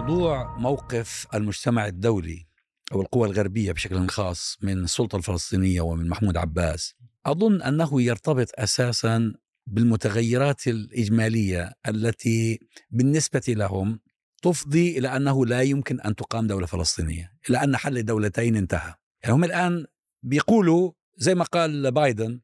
موضوع 0.00 0.56
موقف 0.56 1.26
المجتمع 1.34 1.86
الدولي 1.86 2.46
أو 2.92 3.00
القوى 3.00 3.28
الغربية 3.28 3.72
بشكل 3.72 4.08
خاص 4.08 4.58
من 4.62 4.84
السلطة 4.84 5.16
الفلسطينية 5.16 5.80
ومن 5.80 6.08
محمود 6.08 6.36
عباس 6.36 6.94
أظن 7.26 7.62
أنه 7.62 8.02
يرتبط 8.02 8.48
أساسا 8.54 9.34
بالمتغيرات 9.66 10.66
الإجمالية 10.66 11.72
التي 11.88 12.60
بالنسبة 12.90 13.42
لهم 13.48 14.00
تفضي 14.42 14.98
إلى 14.98 15.16
أنه 15.16 15.46
لا 15.46 15.62
يمكن 15.62 16.00
أن 16.00 16.16
تقام 16.16 16.46
دولة 16.46 16.66
فلسطينية، 16.66 17.32
إلى 17.50 17.64
أن 17.64 17.76
حل 17.76 17.98
الدولتين 17.98 18.56
انتهى. 18.56 18.94
يعني 19.22 19.34
هم 19.34 19.44
الآن 19.44 19.86
بيقولوا 20.22 20.92
زي 21.16 21.34
ما 21.34 21.44
قال 21.44 21.92
بايدن 21.92 22.40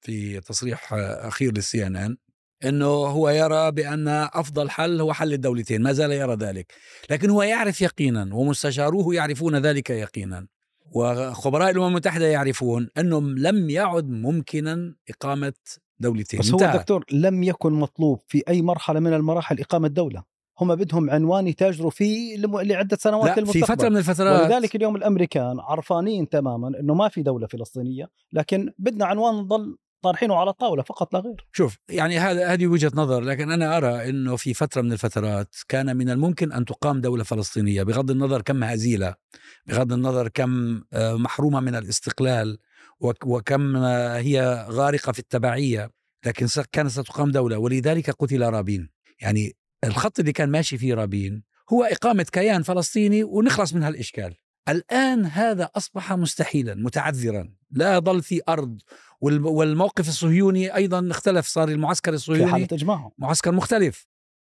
في 0.00 0.40
تصريح 0.40 0.92
أخير 0.92 1.52
للسي 1.52 1.86
ان 1.86 1.96
ان 1.96 2.16
إنه 2.68 2.86
هو 2.86 3.28
يرى 3.28 3.70
بأن 3.70 4.08
أفضل 4.08 4.70
حل 4.70 5.00
هو 5.00 5.12
حل 5.12 5.32
الدولتين 5.32 5.82
ما 5.82 5.92
زال 5.92 6.12
يرى 6.12 6.34
ذلك. 6.34 6.72
لكن 7.10 7.30
هو 7.30 7.42
يعرف 7.42 7.80
يقينا 7.80 8.34
ومستشاروه 8.34 9.14
يعرفون 9.14 9.56
ذلك 9.56 9.90
يقينا. 9.90 10.46
وخبراء 10.92 11.70
الأمم 11.70 11.86
المتحدة 11.86 12.26
يعرفون 12.26 12.88
إنه 12.98 13.20
لم 13.20 13.70
يعد 13.70 14.10
ممكنا 14.10 14.94
إقامة 15.10 15.52
دولتين. 16.00 16.40
بس 16.40 16.50
هو 16.50 16.58
دكتور 16.58 17.04
لم 17.12 17.42
يكن 17.42 17.72
مطلوب 17.72 18.20
في 18.26 18.42
أي 18.48 18.62
مرحلة 18.62 19.00
من 19.00 19.14
المراحل 19.14 19.60
إقامة 19.60 19.88
دوله 19.88 20.36
هم 20.60 20.74
بدهم 20.74 21.10
عنوان 21.10 21.46
يتاجروا 21.46 21.90
فيه 21.90 22.36
لعدة 22.46 22.96
سنوات 23.00 23.30
لا 23.30 23.40
للمستقبل. 23.40 23.66
في 23.66 23.72
فترة 23.72 23.88
من 23.88 23.96
الفترات. 23.96 24.40
ولذلك 24.40 24.76
اليوم 24.76 24.96
الأمريكان 24.96 25.60
عرفانين 25.60 26.28
تماما 26.28 26.68
إنه 26.80 26.94
ما 26.94 27.08
في 27.08 27.22
دولة 27.22 27.46
فلسطينية 27.46 28.08
لكن 28.32 28.72
بدنا 28.78 29.06
عنوان 29.06 29.34
نضل 29.34 29.76
طارحينه 30.02 30.36
على 30.36 30.50
الطاوله 30.50 30.82
فقط 30.82 31.14
لا 31.14 31.20
غير. 31.20 31.46
شوف 31.52 31.78
يعني 31.88 32.18
هذا 32.18 32.52
هذه 32.52 32.66
وجهة 32.66 32.92
نظر 32.94 33.20
لكن 33.20 33.50
أنا 33.50 33.76
أرى 33.76 34.08
إنه 34.08 34.36
في 34.36 34.54
فترة 34.54 34.82
من 34.82 34.92
الفترات 34.92 35.54
كان 35.68 35.96
من 35.96 36.10
الممكن 36.10 36.52
أن 36.52 36.64
تقام 36.64 37.00
دولة 37.00 37.24
فلسطينية 37.24 37.82
بغض 37.82 38.10
النظر 38.10 38.42
كم 38.42 38.64
هزيلة 38.64 39.14
بغض 39.66 39.92
النظر 39.92 40.28
كم 40.28 40.82
محرومة 40.94 41.60
من 41.60 41.74
الاستقلال 41.74 42.58
وكم 43.00 43.76
هي 43.76 44.66
غارقة 44.70 45.12
في 45.12 45.18
التبعية 45.18 45.90
لكن 46.26 46.46
كانت 46.72 46.90
ستقام 46.90 47.30
دولة. 47.30 47.58
ولذلك 47.58 48.10
قتل 48.10 48.42
رابين. 48.42 48.88
يعني 49.20 49.56
الخط 49.84 50.18
اللي 50.18 50.32
كان 50.32 50.50
ماشي 50.50 50.78
فيه 50.78 50.94
رابين 50.94 51.42
هو 51.72 51.84
إقامة 51.84 52.26
كيان 52.32 52.62
فلسطيني 52.62 53.24
ونخلص 53.24 53.74
من 53.74 53.82
هالاشكال 53.82 54.34
الآن 54.68 55.26
هذا 55.26 55.70
أصبح 55.76 56.12
مستحيلا 56.12 56.74
متعذرا. 56.74 57.52
لا 57.76 57.98
ظل 57.98 58.22
في 58.22 58.40
أرض. 58.48 58.78
والموقف 59.20 60.08
الصهيوني 60.08 60.74
أيضا 60.74 61.08
اختلف. 61.10 61.46
صار 61.46 61.68
المعسكر 61.68 62.14
الصهيوني 62.14 62.44
في 62.46 62.52
حالة 62.52 62.68
إجماعهم. 62.72 63.10
معسكر 63.18 63.52
مختلف. 63.52 64.06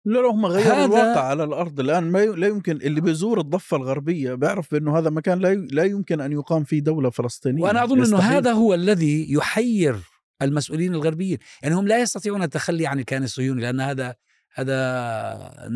لا 0.05 0.19
لا 0.19 0.31
هم 0.31 0.47
غيروا 0.47 0.85
الواقع 0.85 1.21
على 1.21 1.45
الأرض. 1.45 1.81
الآن 1.81 2.11
ما 2.11 2.19
لا 2.19 2.47
يمكن 2.47 2.77
اللي 2.77 3.01
بيزور 3.01 3.41
الضفة 3.41 3.77
الغربية 3.77 4.35
بيعرف 4.35 4.73
بأنه 4.73 4.99
هذا 4.99 5.11
مكان 5.11 5.39
لا 5.39 5.55
لا 5.55 5.85
يمكن 5.85 6.21
أن 6.21 6.33
يقام 6.33 6.65
فيه 6.65 6.81
دولة 6.81 7.11
فلسطينية. 7.11 7.62
وأنا 7.62 7.85
أظن 7.85 8.05
أنه 8.05 8.19
هذا 8.19 8.53
هو 8.53 8.75
الذي 8.75 9.33
يحير 9.33 9.97
المسؤولين 10.43 10.95
الغربيين. 10.95 11.39
يعني 11.62 11.75
هم 11.75 11.89
لا 11.89 12.01
يستطيعون 12.01 12.43
التخلي 12.43 12.87
عن 12.87 12.99
الكيان 12.99 13.23
الصهيوني 13.23 13.62
لأن 13.62 13.81
هذا 13.81 14.15
هذا 14.55 15.71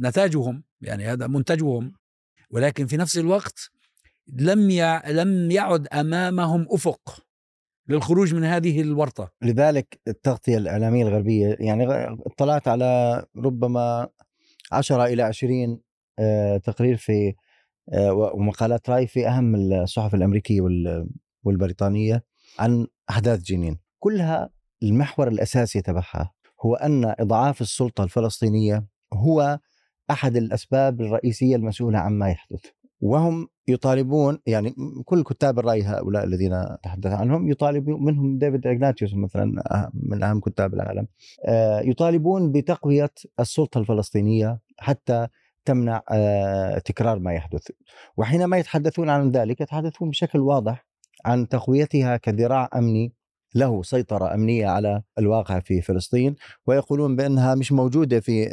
نتاجهم 0.00 0.62
يعني 0.80 1.04
هذا 1.06 1.26
منتجهم. 1.26 1.92
ولكن 2.50 2.86
في 2.86 2.96
نفس 2.96 3.18
الوقت 3.18 3.70
لم 4.28 4.70
لم 5.08 5.50
يعد 5.50 5.86
أمامهم 5.88 6.66
أفق 6.70 7.24
للخروج 7.88 8.34
من 8.34 8.44
هذه 8.44 8.80
الورطة. 8.80 9.32
لذلك 9.42 10.00
التغطية 10.08 10.58
الإعلامية 10.58 11.02
الغربية 11.08 11.56
يعني 11.60 11.86
اطلعت 12.26 12.68
على 12.68 13.24
ربما 13.36 14.08
10 14.72 15.04
إلى 15.04 15.22
20 15.22 15.80
آه، 16.18 16.56
تقرير 16.56 16.96
في 16.96 17.34
آه، 17.92 18.12
ومقالات 18.12 18.90
رأي 18.90 19.06
في 19.06 19.28
أهم 19.28 19.54
الصحف 19.54 20.14
الأمريكية 20.14 20.60
والبريطانية 21.44 22.24
عن 22.58 22.86
أحداث 23.10 23.40
جنين. 23.42 23.78
كلها 23.98 24.50
المحور 24.82 25.28
الأساسي 25.28 25.82
تبعها 25.82 26.32
هو 26.60 26.74
أن 26.74 27.14
إضعاف 27.18 27.60
السلطة 27.60 28.04
الفلسطينية 28.04 28.86
هو 29.12 29.58
أحد 30.10 30.36
الأسباب 30.36 31.00
الرئيسية 31.00 31.56
المسؤولة 31.56 31.98
عما 31.98 32.30
يحدث. 32.30 32.64
وهم 33.00 33.48
يطالبون 33.68 34.38
يعني 34.46 34.74
كل 35.04 35.22
كتاب 35.22 35.58
الرأي 35.58 35.82
هؤلاء 35.82 36.24
الذين 36.24 36.66
تحدث 36.82 37.12
عنهم 37.12 37.50
يطالبون 37.50 38.04
منهم 38.04 38.38
ديفيد 38.38 38.66
إغناتيوس 38.66 39.14
مثلا 39.14 39.44
من 39.94 40.22
أهم 40.22 40.40
كتاب 40.40 40.74
العالم. 40.74 41.06
آه، 41.44 41.80
يطالبون 41.80 42.52
بتقوية 42.52 43.10
السلطة 43.40 43.78
الفلسطينية 43.78 44.60
حتى 44.78 45.26
تمنع 45.64 46.02
آه، 46.10 46.78
تكرار 46.78 47.18
ما 47.18 47.32
يحدث. 47.32 47.68
وحينما 48.16 48.58
يتحدثون 48.58 49.08
عن 49.08 49.30
ذلك 49.30 49.60
يتحدثون 49.60 50.10
بشكل 50.10 50.38
واضح 50.38 50.86
عن 51.24 51.48
تقويتها 51.48 52.16
كذراع 52.16 52.68
أمني 52.76 53.12
له 53.54 53.82
سيطرة 53.82 54.34
أمنية 54.34 54.66
على 54.66 55.02
الواقع 55.18 55.60
في 55.60 55.80
فلسطين 55.80 56.36
ويقولون 56.66 57.16
بأنها 57.16 57.54
مش 57.54 57.72
موجودة 57.72 58.20
في 58.20 58.48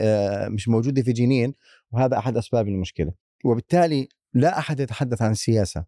مش 0.49 0.69
موجودة 0.69 1.01
في 1.01 1.11
جنين 1.13 1.53
وهذا 1.91 2.17
أحد 2.17 2.37
أسباب 2.37 2.67
المشكلة. 2.67 3.11
وبالتالي 3.45 4.07
لا 4.33 4.57
أحد 4.59 4.79
يتحدث 4.79 5.21
عن 5.21 5.31
السياسة 5.31 5.85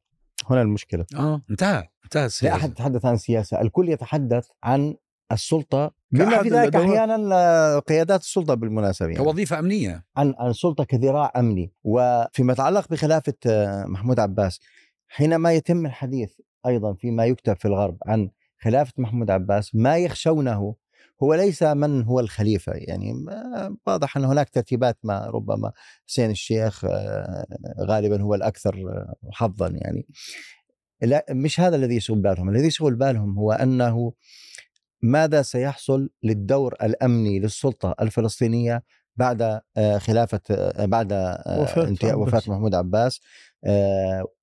هنا 0.50 0.62
المشكلة. 0.62 1.06
آه 1.16 1.42
انتهى 1.50 1.88
انتهى 2.04 2.26
السياسة. 2.26 2.56
لا 2.56 2.62
أحد 2.62 2.72
يتحدث 2.72 3.06
عن 3.06 3.14
السياسة 3.14 3.62
الكل 3.62 3.90
يتحدث 3.90 4.48
عن 4.64 4.96
السلطة 5.32 5.92
بما 6.12 6.44
في 6.44 6.50
ذلك 6.50 6.76
أحيانا 6.76 7.36
آه، 7.36 7.80
قيادات 7.80 8.22
السلطة 8.22 8.54
بالمناسبة 8.54 9.10
يعني. 9.10 9.24
كوظيفة 9.24 9.60
أمنية. 9.60 10.06
عن 10.18 10.36
السلطة 10.42 10.84
كذراع 10.84 11.32
أمني. 11.36 11.74
وفيما 11.84 12.54
يتعلق 12.54 12.88
بخلافة 12.90 13.34
آه، 13.46 13.86
محمود 13.86 14.20
عباس 14.20 14.60
حينما 15.08 15.54
يتم 15.54 15.86
الحديث 15.86 16.34
أيضا 16.66 16.94
فيما 16.94 17.26
يكتب 17.26 17.56
في 17.56 17.68
الغرب 17.68 17.98
عن 18.06 18.30
خلافة 18.62 18.94
محمود 18.98 19.32
عباس 19.32 19.76
ما 19.76 19.98
يخشونه 19.98 20.76
هو 21.24 21.34
ليس 21.34 21.64
من 21.64 22.04
هو 22.04 22.20
الخليفة 22.20 22.74
يعني 22.76 23.14
واضح 23.88 24.18
أن 24.18 24.26
هناك 24.26 24.50
ترتيبات 24.50 24.98
ما 25.04 25.26
ربما 25.26 25.72
حسين 26.08 26.32
الشيخ 26.32 26.86
آه، 26.86 27.46
غالبا 27.82 28.22
هو 28.22 28.36
الأكثر 28.36 28.76
آه، 28.76 29.16
حظا 29.32 29.68
يعني. 29.68 30.08
لا 31.02 31.26
مش 31.30 31.60
هذا 31.60 31.76
الذي 31.76 31.96
يشغل 31.96 32.20
بالهم. 32.20 32.50
الذي 32.50 32.68
يشغل 32.68 32.96
بالهم 32.96 33.38
هو 33.38 33.52
أنه 33.52 34.14
ماذا 35.02 35.42
سيحصل 35.42 36.10
للدور 36.24 36.74
الأمني 36.84 37.40
للسلطة 37.40 37.96
الفلسطينية 38.02 38.84
بعد 39.16 39.62
آه، 39.78 39.98
خلافة 39.98 40.42
بعد 40.86 41.14
انتهاء 41.78 42.20
وفاة 42.20 42.42
محمود 42.48 42.76
عباس؟ 42.76 43.22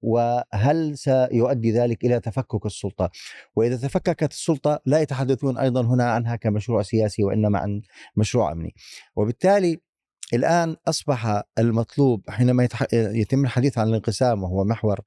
وهل 0.03 0.99
سيؤدي 0.99 1.73
ذلك 1.73 2.05
إلى 2.05 2.21
تفكك 2.21 2.67
السلطة؟ 2.67 3.11
وإذا 3.57 3.77
تفككت 3.77 4.33
السلطة 4.33 4.81
لا 4.87 5.01
يتحدثون 5.01 5.59
أيضا 5.59 5.83
هنا 5.83 6.13
عنها 6.13 6.37
كمشروع 6.37 6.83
سياسي 6.83 7.25
وإنما 7.25 7.59
عن 7.59 7.83
مشروع 8.17 8.53
أمني. 8.53 8.75
وبالتالي 9.17 9.81
الآن 10.35 10.77
أصبح 10.89 11.43
المطلوب 11.59 12.31
حينما 12.31 12.69
يتم 12.93 13.45
الحديث 13.45 13.79
عن 13.79 13.89
الانقسام 13.89 14.43
وهو 14.43 14.65
محور 14.65 15.01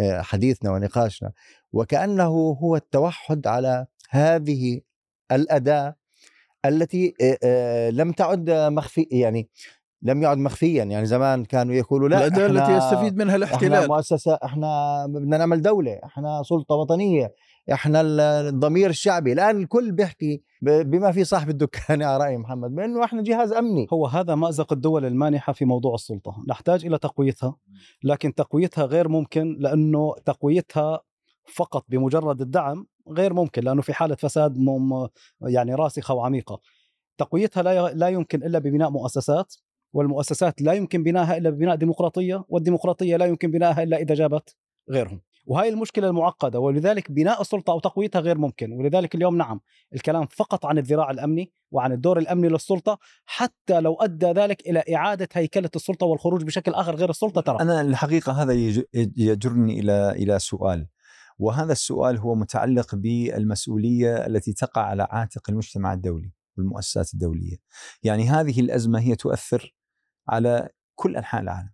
آه، 0.00 0.20
حديثنا 0.22 0.70
ونقاشنا 0.70 1.32
وكأنه 1.72 2.24
هو 2.62 2.76
التوحد 2.76 3.46
على 3.46 3.86
هذه 4.10 4.80
الأداة 5.32 5.96
التي 6.64 7.14
آه، 7.44 7.90
لم 7.90 8.12
تعد 8.12 8.50
مخفي 8.50 9.06
يعني 9.10 9.48
لم 10.02 10.22
يعد 10.22 10.38
مخفيا. 10.38 10.84
يعني 10.84 11.06
زمان 11.06 11.44
كانوا 11.44 11.74
يقولوا 11.74 12.08
لا 12.08 12.26
الاداه 12.26 12.46
التي 12.46 12.72
يستفيد 12.72 13.16
منها 13.16 13.36
الاحتلال. 13.36 13.74
إحنا 13.74 13.86
مؤسسة 13.86 14.38
إحنا 14.44 15.06
بدنا 15.06 15.36
نعمل 15.36 15.62
دولة 15.62 16.00
إحنا 16.04 16.42
سلطة 16.42 16.74
وطنية 16.74 17.34
إحنا 17.72 18.00
الضمير 18.48 18.90
الشعبي. 18.90 19.32
الآن 19.32 19.56
الكل 19.56 19.92
بيحكي 19.92 20.42
بما 20.62 21.12
في 21.12 21.24
صاحب 21.24 21.50
الدكان. 21.50 22.00
يا 22.08 22.18
رأي 22.18 22.36
محمد 22.36 22.74
بأنه 22.74 23.04
إحنا 23.04 23.22
جهاز 23.22 23.52
أمني. 23.52 23.86
هو 23.92 24.06
هذا 24.06 24.34
مأزق 24.34 24.72
الدول 24.72 25.04
المانحة 25.04 25.52
في 25.52 25.64
موضوع 25.64 25.94
السلطة. 25.94 26.44
نحتاج 26.48 26.86
إلى 26.86 26.98
تقويتها 26.98 27.56
لكن 28.04 28.34
تقويتها 28.34 28.84
غير 28.84 29.08
ممكن 29.08 29.56
لأنه 29.60 30.14
تقويتها 30.24 31.00
فقط 31.54 31.84
بمجرد 31.88 32.40
الدعم 32.40 32.86
غير 33.08 33.34
ممكن 33.34 33.62
لأنه 33.62 33.82
في 33.82 33.92
حالة 33.92 34.14
فساد 34.14 34.56
يعني 35.42 35.74
راسخة 35.74 36.14
وعميقة. 36.14 36.60
تقويتها 37.18 37.62
لا 37.62 37.92
لا 37.92 38.08
يمكن 38.08 38.42
إلا 38.42 38.58
ببناء 38.58 38.90
مؤسسات. 38.90 39.54
والمؤسسات 39.92 40.62
لا 40.62 40.72
يمكن 40.72 41.02
بنائها 41.02 41.36
إلا 41.36 41.50
ببناء 41.50 41.76
ديمقراطية 41.76 42.44
والديمقراطية 42.48 43.16
لا 43.16 43.26
يمكن 43.26 43.50
بنائها 43.50 43.82
إلا 43.82 43.96
إذا 43.96 44.14
جابت 44.14 44.56
غيرهم. 44.90 45.20
وهي 45.46 45.68
المشكلة 45.68 46.08
المعقدة 46.08 46.60
ولذلك 46.60 47.10
بناء 47.10 47.40
السلطة 47.40 47.70
أو 47.70 47.80
تقويتها 47.80 48.20
غير 48.20 48.38
ممكن. 48.38 48.72
ولذلك 48.72 49.14
اليوم 49.14 49.36
نعم 49.36 49.60
الكلام 49.94 50.26
فقط 50.26 50.66
عن 50.66 50.78
الذراع 50.78 51.10
الأمني 51.10 51.52
وعن 51.70 51.92
الدور 51.92 52.18
الأمني 52.18 52.48
للسلطة 52.48 52.98
حتى 53.24 53.80
لو 53.80 53.94
أدى 53.94 54.26
ذلك 54.26 54.60
إلى 54.68 54.84
إعادة 54.94 55.28
هيكلة 55.32 55.70
السلطة 55.76 56.06
والخروج 56.06 56.44
بشكل 56.44 56.74
آخر 56.74 56.94
غير 56.94 57.10
السلطة 57.10 57.40
ترى. 57.40 57.60
أنا 57.60 57.80
الحقيقة 57.80 58.32
هذا 58.32 58.52
يجرني 59.16 59.80
إلى 59.80 60.10
إلى 60.10 60.38
سؤال. 60.38 60.86
وهذا 61.38 61.72
السؤال 61.72 62.18
هو 62.18 62.34
متعلق 62.34 62.94
بالمسؤولية 62.94 64.26
التي 64.26 64.52
تقع 64.52 64.82
على 64.82 65.06
عاتق 65.10 65.50
المجتمع 65.50 65.92
الدولي 65.92 66.32
والمؤسسات 66.58 67.14
الدولية. 67.14 67.56
يعني 68.02 68.28
هذه 68.28 68.60
الأزمة 68.60 69.00
هي 69.00 69.16
تؤثر 69.16 69.77
على 70.28 70.68
كل 70.94 71.16
أنحاء 71.16 71.42
العالم 71.42 71.70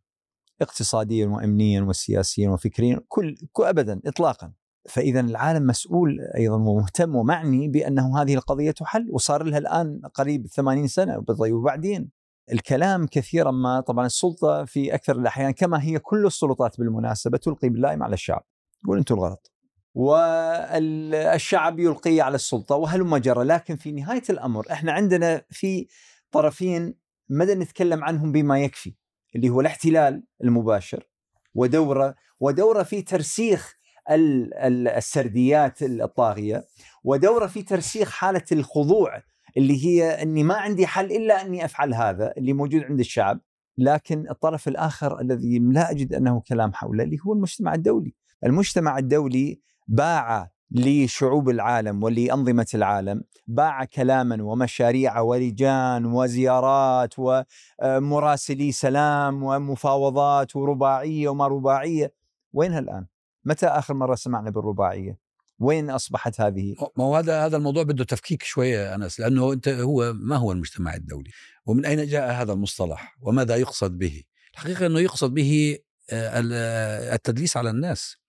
اقتصاديا 0.63 1.27
وامنيا 1.27 1.83
وسياسيا 1.83 2.51
وفكريا 2.51 3.01
كل, 3.09 3.37
ابدا 3.59 4.01
اطلاقا. 4.07 4.53
فاذا 4.89 5.21
العالم 5.21 5.67
مسؤول 5.67 6.21
أيضا 6.37 6.57
ومهتم 6.57 7.17
ومعني 7.17 7.69
بأنه 7.69 8.23
هذه 8.23 8.35
القضية 8.35 8.71
تحل 8.71 9.09
وصار 9.13 9.43
لها 9.43 9.59
الآن 9.59 10.01
قريب 10.15 10.47
80 10.47 10.87
سنة 10.87 11.23
طيب 11.39 11.55
وبعدين 11.55 12.11
الكلام 12.53 13.07
كثيرا 13.07 13.51
ما 13.51 13.81
طبعا 13.81 14.07
السلطة 14.07 14.65
في 14.65 14.95
أكثر 14.95 15.17
الأحيان 15.17 15.51
كما 15.51 15.83
هي 15.83 15.99
كل 15.99 16.27
السلطات 16.27 16.79
بالمناسبة 16.79 17.39
تلقي 17.39 17.69
باللائم 17.69 18.03
على 18.03 18.15
الشعب. 18.15 18.45
يقول 18.85 18.99
أنتم 18.99 19.15
الغلط. 19.15 19.53
والشعب 19.95 21.79
يلقي 21.79 22.21
على 22.21 22.35
السلطة 22.35 22.77
وهلم 22.77 23.17
جرى 23.17 23.45
لكن 23.45 23.77
في 23.77 23.93
نهاية 23.93 24.23
الأمر 24.31 24.73
إحنا 24.73 24.93
عندنا 24.93 25.43
في 25.51 25.87
طرفين 26.31 26.95
مدى 27.29 27.55
نتكلم 27.55 28.05
عنهم 28.05 28.33
بما 28.33 28.61
يكفي 28.61 28.95
اللي 29.37 29.49
هو 29.49 29.61
الاحتلال 29.61 30.23
المباشر 30.45 31.09
ودورة 31.55 32.15
ودورة 32.41 32.83
في 32.83 33.03
ترسيخ 33.03 33.75
السرديات 34.11 35.83
الطاغية 35.83 36.65
ودورة 37.05 37.47
في 37.47 37.63
ترسيخ 37.63 38.11
حالة 38.11 38.45
الخضوع 38.53 39.23
اللي 39.57 39.87
هي 39.87 40.23
إني 40.23 40.43
ما 40.43 40.55
عندي 40.55 40.87
حل 40.87 41.05
إلا 41.13 41.43
إني 41.43 41.65
أفعل 41.65 41.95
هذا 41.95 42.33
اللي 42.37 42.53
موجود 42.53 42.85
عند 42.85 43.01
الشعب 43.01 43.41
لكن 43.79 44.31
الطرف 44.31 44.69
الآخر 44.69 45.21
الذي 45.21 45.59
لا 45.59 45.91
أجد 45.91 46.15
أنه 46.15 46.41
كلام 46.41 46.73
حوله 46.73 47.05
اللي 47.05 47.19
هو 47.27 47.33
المجتمع 47.33 47.75
الدولي. 47.75 48.15
المجتمع 48.45 48.99
الدولي 48.99 49.61
باع 49.89 50.51
لشعوب 50.71 51.49
العالم 51.49 52.03
ولأنظمة 52.03 52.67
العالم 52.75 53.25
باع 53.47 53.85
كلاما 53.85 54.43
ومشاريع 54.43 55.21
ولجان 55.21 56.07
وزيارات 56.07 57.15
ومراسلي 57.19 58.73
سلام 58.73 59.43
ومفاوضات 59.43 60.57
ورباعية 60.57 61.29
وما 61.29 61.47
رباعية 61.47 62.13
وينها 62.53 62.79
الآن؟ 62.79 63.07
متى 63.45 63.67
آخر 63.67 63.95
مرة 63.95 64.15
سمعنا 64.15 64.51
بالرباعية؟ 64.51 65.19
وين 65.59 65.91
أصبحت 65.91 66.41
هذه؟ 66.41 66.75
ما 66.99 67.05
هو 67.05 67.17
هذا 67.17 67.47
هذا 67.47 67.57
الموضوع 67.57 67.83
بده 67.83 68.05
تفكيك 68.05 68.43
شوية 68.43 68.95
أنس 68.95 69.21
لأنه 69.21 69.53
أنت 69.53 69.69
هو 69.69 70.13
ما 70.13 70.37
هو 70.37 70.53
المجتمع 70.53 70.95
الدولي؟ 70.95 71.31
ومن 71.67 71.87
أين 71.87 72.07
جاء 72.07 72.33
هذا 72.33 72.53
المصطلح؟ 72.53 73.17
وماذا 73.21 73.57
يقصد 73.57 73.99
به؟ 73.99 74.23
الحقيقة 74.55 74.87
إنه 74.87 75.01
يقصد 75.01 75.35
به 75.35 75.79
آه، 76.11 77.15
التدليس 77.15 77.57
على 77.57 77.71
الناس 77.71 78.24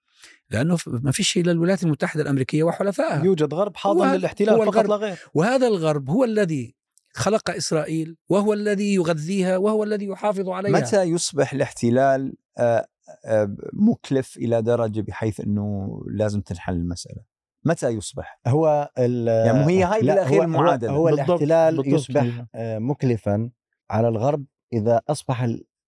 لأنه 0.49 0.77
ما 0.87 1.11
فيش 1.11 1.37
إلا 1.37 1.51
الولايات 1.51 1.83
المتحدة 1.83 2.23
الأمريكية 2.23 2.63
وحلفائها. 2.63 3.23
يوجد 3.23 3.53
غرب 3.53 3.77
حاضن 3.77 4.13
للاحتلال 4.13 4.65
فقط 4.65 4.85
لا 4.87 4.95
غير. 4.95 5.17
وهذا 5.33 5.67
الغرب 5.67 6.09
هو 6.09 6.23
الذي 6.23 6.75
خلق 7.13 7.49
إسرائيل 7.49 8.17
وهو 8.29 8.53
الذي 8.53 8.93
يغذيها 8.93 9.57
وهو 9.57 9.83
الذي 9.83 10.05
يحافظ 10.05 10.49
عليها. 10.49 10.71
متى 10.71 11.03
يصبح 11.03 11.53
الاحتلال 11.53 12.33
آه، 12.57 12.87
آه، 13.25 13.55
مكلف 13.73 14.37
إلى 14.37 14.61
درجة 14.61 15.01
بحيث 15.01 15.39
إنه 15.39 15.99
لازم 16.07 16.41
تنحل 16.41 16.73
المسألة؟ 16.73 17.21
متى 17.65 17.89
يصبح؟ 17.89 18.39
هو 18.47 18.91
يعني 18.97 19.65
هي 19.67 19.83
هاي 19.83 20.01
بالأخير 20.01 20.43
المعادله 20.43 20.91
هو, 20.91 20.95
هو 20.95 21.09
الاحتلال 21.09 21.75
بالضبط 21.75 21.93
يصبح 21.93 22.45
مكلفا 22.55 23.49
على 23.89 24.07
الغرب 24.07 24.45
إذا 24.73 25.01
أصبح 25.09 25.43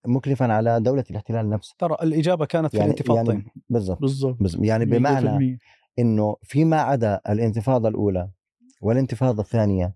مكلفا 0.08 0.54
على 0.54 0.80
دوله 0.80 1.04
الاحتلال 1.12 1.50
نفسه 1.50 1.76
ترى 1.80 1.98
الاجابه 2.02 2.46
كانت 2.46 2.72
في 2.72 2.78
يعني 2.78 2.92
الانتفاضتين 2.92 3.36
يعني 3.36 3.52
بالضبط 3.70 4.02
بالضبط 4.02 4.38
يعني 4.60 4.86
بمعنى 4.86 5.60
انه 6.00 6.36
فيما 6.44 6.82
عدا 6.82 7.22
الانتفاضه 7.30 7.90
الاولى 7.90 8.30
والانتفاضه 8.82 9.42
الثانية 9.42 9.96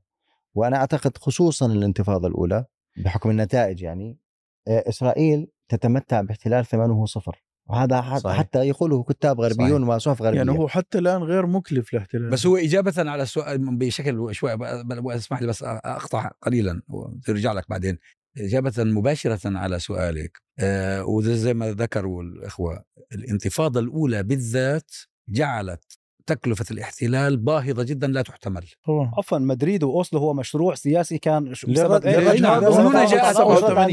وأنا 0.53 0.77
اعتقد 0.77 1.17
خصوصا 1.17 1.65
الانتفاضه 1.65 2.27
الاولى 2.27 2.65
بحكم 2.97 3.29
النتائج 3.29 3.81
يعني 3.81 4.17
آه، 4.67 4.83
اسرائيل 4.89 5.47
تتمتع 5.69 6.21
باحتلال 6.21 6.65
ثمنه 6.65 7.05
صفر 7.05 7.43
وهذا 7.65 8.17
صحيح. 8.17 8.37
حتى 8.37 8.59
يقوله 8.59 9.03
كتاب 9.03 9.41
غربيون 9.41 9.83
وصحف 9.83 10.21
غربيه 10.21 10.37
يعني 10.37 10.51
هو 10.51 10.67
حتى 10.67 10.97
الان 10.97 11.23
غير 11.23 11.45
مكلف 11.45 11.93
الاحتلال 11.93 12.29
بس 12.29 12.45
هو 12.45 12.57
اجابه 12.57 12.93
على 12.97 13.23
السؤال 13.23 13.77
بشكل 13.77 14.35
شوي 14.35 14.57
اسمح 15.15 15.41
لي 15.41 15.47
بس 15.47 15.63
اقطع 15.63 16.31
قليلا 16.41 16.81
وترجع 16.89 17.53
لك 17.53 17.69
بعدين 17.69 17.97
إجابة 18.37 18.73
مباشرة 18.77 19.57
على 19.57 19.79
سؤالك 19.79 20.41
آه 20.59 21.05
وزي 21.05 21.53
ما 21.53 21.71
ذكروا 21.71 22.23
الإخوة 22.23 22.83
الانتفاضة 23.11 23.79
الأولى 23.79 24.23
بالذات 24.23 24.91
جعلت 25.29 25.97
تكلفة 26.25 26.65
الاحتلال 26.71 27.37
باهظة 27.37 27.83
جدا 27.83 28.07
لا 28.07 28.21
تحتمل. 28.21 28.65
عفوا 29.17 29.37
مدريد 29.37 29.83
وأوسلو 29.83 30.19
هو 30.19 30.33
مشروع 30.33 30.75
سياسي 30.75 31.17
كان 31.17 31.53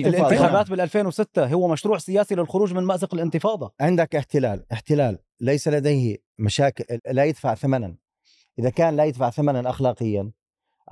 الانتخابات 0.07 0.71
بال 0.71 0.81
2006 0.81 1.47
هو 1.47 1.69
مشروع 1.69 1.99
سياسي 1.99 2.35
للخروج 2.35 2.75
من 2.75 2.83
مأزق 2.83 3.15
الانتفاضة. 3.15 3.73
عندك 3.81 4.17
احتلال. 4.17 4.65
احتلال 4.73 5.19
ليس 5.41 5.69
لديه 5.69 6.17
مشاكل 6.39 6.85
لا 7.11 7.25
يدفع 7.25 7.55
ثمنا. 7.55 7.97
إذا 8.59 8.71
كان 8.71 8.97
لا 8.97 9.05
يدفع 9.05 9.31
ثمنا 9.31 9.71
أخلاقيا 9.71 10.31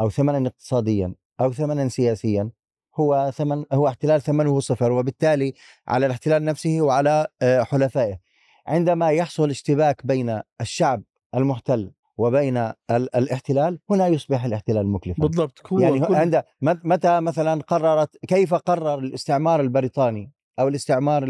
أو 0.01 0.11
ثمنا 0.11 0.49
اقتصاديا 0.49 1.15
أو 1.41 1.53
ثمنا 1.53 1.89
سياسيا 1.89 2.51
هو 2.97 3.31
ثمن 3.35 3.65
هو 3.73 3.89
احتلال 3.89 4.23
ثمنه 4.23 4.61
صفر 4.61 4.93
وبالتالي 4.93 5.55
على 5.89 6.07
الاحتلال 6.07 6.45
نفسه 6.45 6.81
وعلى 6.81 7.27
آه، 7.43 7.63
حلفائه. 7.63 8.19
عندما 8.67 9.11
يحصل 9.11 9.51
اشتباك 9.51 10.07
بين 10.07 10.41
الشعب 10.61 11.03
المحتل 11.35 11.93
وبين 12.19 12.73
الاحتلال 12.91 13.79
هنا 13.91 14.07
يصبح 14.07 14.45
الاحتلال 14.45 14.87
مكلفا. 14.87 15.23
بالضبط 15.23 15.63
يعني 15.73 16.01
كل... 16.01 16.15
عند 16.15 16.43
متى 16.63 17.21
مثلا 17.21 17.63
قررت 17.63 18.17
كيف 18.29 18.55
قرر 18.55 18.99
الاستعمار 18.99 19.61
البريطاني 19.61 20.33
أو 20.59 20.69
الاستعمار 20.69 21.25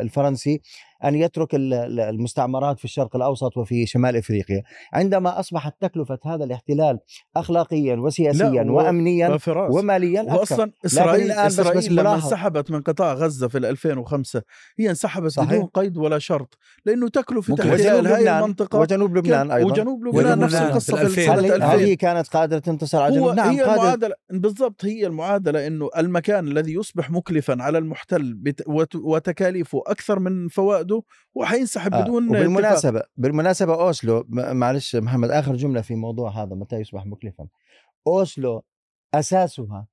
الفرنسي؟ 0.00 0.60
أن 1.04 1.14
يترك 1.14 1.48
المستعمرات 1.54 2.78
في 2.78 2.84
الشرق 2.84 3.16
الأوسط 3.16 3.56
وفي 3.56 3.86
شمال 3.86 4.16
إفريقيا. 4.16 4.62
عندما 4.92 5.40
أصبحت 5.40 5.74
تكلفة 5.80 6.18
هذا 6.24 6.44
الاحتلال 6.44 6.98
اخلاقيا 7.36 7.96
وسياسيا 7.96 8.62
وامنيا 8.68 9.38
وماليا 9.56 10.20
أكثر. 10.20 10.42
أصلا 10.42 10.72
اسرائيل 10.86 11.26
الآن 11.26 11.46
اسرائيل 11.46 11.78
بس 11.78 11.86
بس 11.86 11.92
لما 11.92 12.14
انسحبت 12.14 12.70
من 12.70 12.80
قطاع 12.80 13.12
غزة 13.12 13.48
في 13.48 13.58
2005 13.58 14.42
هي 14.78 14.90
انسحبت 14.90 15.30
صحيح. 15.30 15.52
بدون 15.52 15.66
قيد 15.66 15.96
ولا 15.96 16.18
شرط 16.18 16.58
لأنه 16.86 17.08
تكلفة 17.08 17.54
احتلال 17.54 18.06
هاي 18.06 18.38
المنطقة 18.38 18.78
وجنوب 18.78 19.16
لبنان 19.16 19.50
أيضا. 19.50 19.70
وجنوب 19.70 20.04
لبنان 20.06 20.38
نفس 20.38 20.54
القصة 20.54 21.08
في 21.08 21.26
سنه 21.26 21.38
2000 21.38 21.64
هي 21.64 21.96
كانت 21.96 22.28
قادرة 22.28 22.58
تنتصر 22.58 23.02
على 23.02 23.14
جنوب؟ 23.14 23.34
نعم 23.34 23.50
هي 23.50 23.64
المعادله 23.64 24.14
بالضبط 24.30 24.84
هي 24.84 25.06
المعادلة 25.06 25.66
إنه 25.66 25.88
المكان 25.96 26.48
الذي 26.48 26.74
يصبح 26.74 27.10
مكلفا 27.10 27.56
على 27.62 27.78
المحتل 27.78 28.54
وتكاليفه 28.94 29.82
أكثر 29.86 30.18
من 30.18 30.48
فوائده 30.48 30.91
وحينسحب 31.34 31.94
آه. 31.94 32.02
بدون 32.02 32.28
بالمناسبة 32.28 32.98
اتفاق. 32.98 33.10
بالمناسبة 33.16 33.74
أوسلو 33.74 34.24
معلش 34.28 34.96
محمد 34.96 35.30
آخر 35.30 35.56
جملة 35.56 35.80
في 35.80 35.94
موضوع 35.94 36.42
هذا 36.42 36.54
متى 36.54 36.76
يصبح 36.76 37.06
مكلفا 37.06 37.46
أوسلو 38.06 38.62
أساسها 39.14 39.86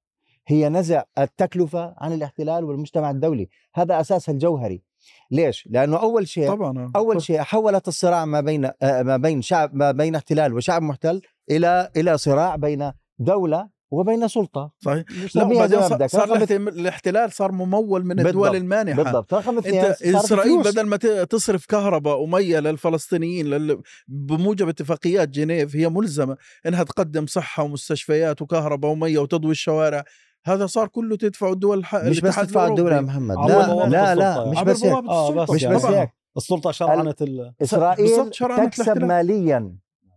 هي 0.48 0.70
نزع 0.70 1.04
التكلفة 1.18 1.96
عن 1.98 2.14
الاحتلال 2.14 2.64
والمجتمع 2.64 3.12
الدولي 3.12 3.50
هذا 3.76 4.00
أساسها 4.00 4.34
الجوهري 4.34 4.84
ليش؟ 5.32 5.68
لأنه 5.72 5.98
أول 5.98 6.28
شيء 6.28 6.48
طبعا 6.48 6.92
أول 6.96 7.22
شيء 7.22 7.42
حولت 7.42 7.88
الصراع 7.88 8.26
ما 8.26 8.42
بين 8.42 8.66
آه، 8.66 9.04
ما 9.04 9.18
بين 9.18 9.42
شعب 9.42 9.76
ما 9.76 9.92
بين 9.92 10.16
احتلال 10.16 10.54
وشعب 10.54 10.82
محتل 10.82 11.22
إلى 11.52 11.92
إلى 11.98 12.18
صراع 12.18 12.56
بين 12.56 12.92
دولة 13.20 13.70
وبين 13.92 14.28
سلطة. 14.28 14.72
صحيح. 14.80 15.04
لا 15.36 15.44
بعدين 15.44 15.82
صار, 15.82 16.08
صار 16.08 16.36
الاحتلال 16.52 17.32
صار 17.32 17.52
ممول 17.52 18.06
من 18.06 18.20
الدول 18.20 18.56
المانحة. 18.56 19.04
بالضبط. 19.04 19.34
رقم 19.34 19.58
اثنين 19.58 19.86
انت 19.86 20.02
إسرائيل 20.02 20.64
بدل 20.64 20.82
ما 20.84 20.98
تصرف 21.24 21.66
كهرباء 21.66 22.20
ومية 22.20 22.60
للفلسطينيين 22.60 23.46
لل... 23.46 23.82
بموجب 24.08 24.70
اتفاقيات 24.70 25.30
جنيف 25.30 25.76
هي 25.76 25.90
ملزمة 25.90 26.38
إنها 26.66 26.84
تقدم 26.84 27.26
صحة 27.26 27.64
ومستشفيات 27.64 28.42
وكهرباء 28.42 28.92
ومية 28.92 29.20
وتضوي 29.20 29.52
الشوارع. 29.52 30.04
هذا 30.46 30.66
صار 30.66 30.88
كله 30.88 31.16
تدفع 31.18 31.50
الدول 31.50 31.80
الح... 31.80 31.96
مش 31.96 32.22
بس 32.22 32.36
تدفع 32.36 32.68
الدول 32.68 32.92
يا 32.92 33.02
محمد. 33.02 33.38
لا 33.50 33.90
لا 33.90 34.16
لا 34.16 34.50
مش 34.50 34.62
بس 34.62 34.86
هيك. 34.86 34.94
آه 35.10 35.46
مش 35.54 35.66
بس 35.66 35.86
هيك. 35.86 36.10
السلطه 36.38 36.72
شرعنت 36.72 37.24
إسرائيل 37.62 38.30
تكسب 38.32 39.04
ماليا. 39.04 39.76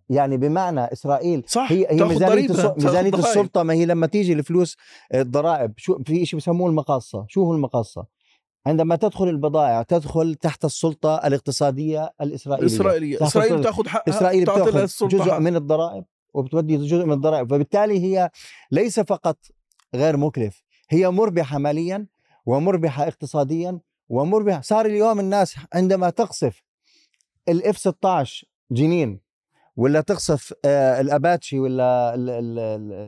يعني 0.08 0.36
بمعنى 0.36 0.80
إسرائيل 0.80 1.42
صح 1.46 1.72
هي 1.72 1.86
هي 1.90 2.04
ميزانية 2.04 2.48
ميزانية 2.76 3.14
السلطة 3.14 3.62
ما 3.62 3.74
هي 3.74 3.86
لما 3.86 4.06
تيجي 4.06 4.32
الفلوس 4.32 4.76
الضرائب. 5.14 5.72
شو 5.76 5.98
في 6.06 6.26
شيء 6.26 6.38
بسموه 6.38 6.68
المقاصة. 6.68 7.24
شو 7.28 7.44
هو 7.44 7.54
المقاصة؟ 7.54 8.06
عندما 8.66 8.96
تدخل 8.96 9.28
البضائع 9.28 9.82
تدخل 9.82 10.34
تحت 10.34 10.64
السلطة 10.64 11.14
الاقتصادية 11.14 12.12
الإسرائيلية. 12.20 12.68
الإسرائيلية. 12.68 13.22
إسرائيل 13.22 13.64
تاخذ 13.64 13.88
حق 13.88 14.08
إسرائيل 14.08 14.42
بتاخذ 14.42 15.08
جزء 15.08 15.38
من 15.38 15.56
الضرائب 15.56 16.04
وبتودي 16.34 16.76
جزء 16.76 17.04
من 17.04 17.12
الضرائب. 17.12 17.50
فبالتالي 17.50 18.00
هي 18.00 18.30
ليس 18.70 19.00
فقط 19.00 19.36
غير 19.94 20.16
مكلف 20.16 20.62
هي 20.90 21.10
مربحة 21.10 21.58
ماليا 21.58 22.06
ومربحة 22.46 23.08
اقتصاديا 23.08 23.80
ومربحة. 24.08 24.60
صار 24.60 24.86
اليوم 24.86 25.20
الناس 25.20 25.56
عندما 25.74 26.10
تقصف 26.10 26.62
الاف 27.48 27.78
16 27.78 28.46
جنين 28.70 29.20
ولا 29.76 30.00
تقصف 30.00 30.52
آه، 30.64 31.00
الأباتشي 31.00 31.58
ولا 31.58 32.14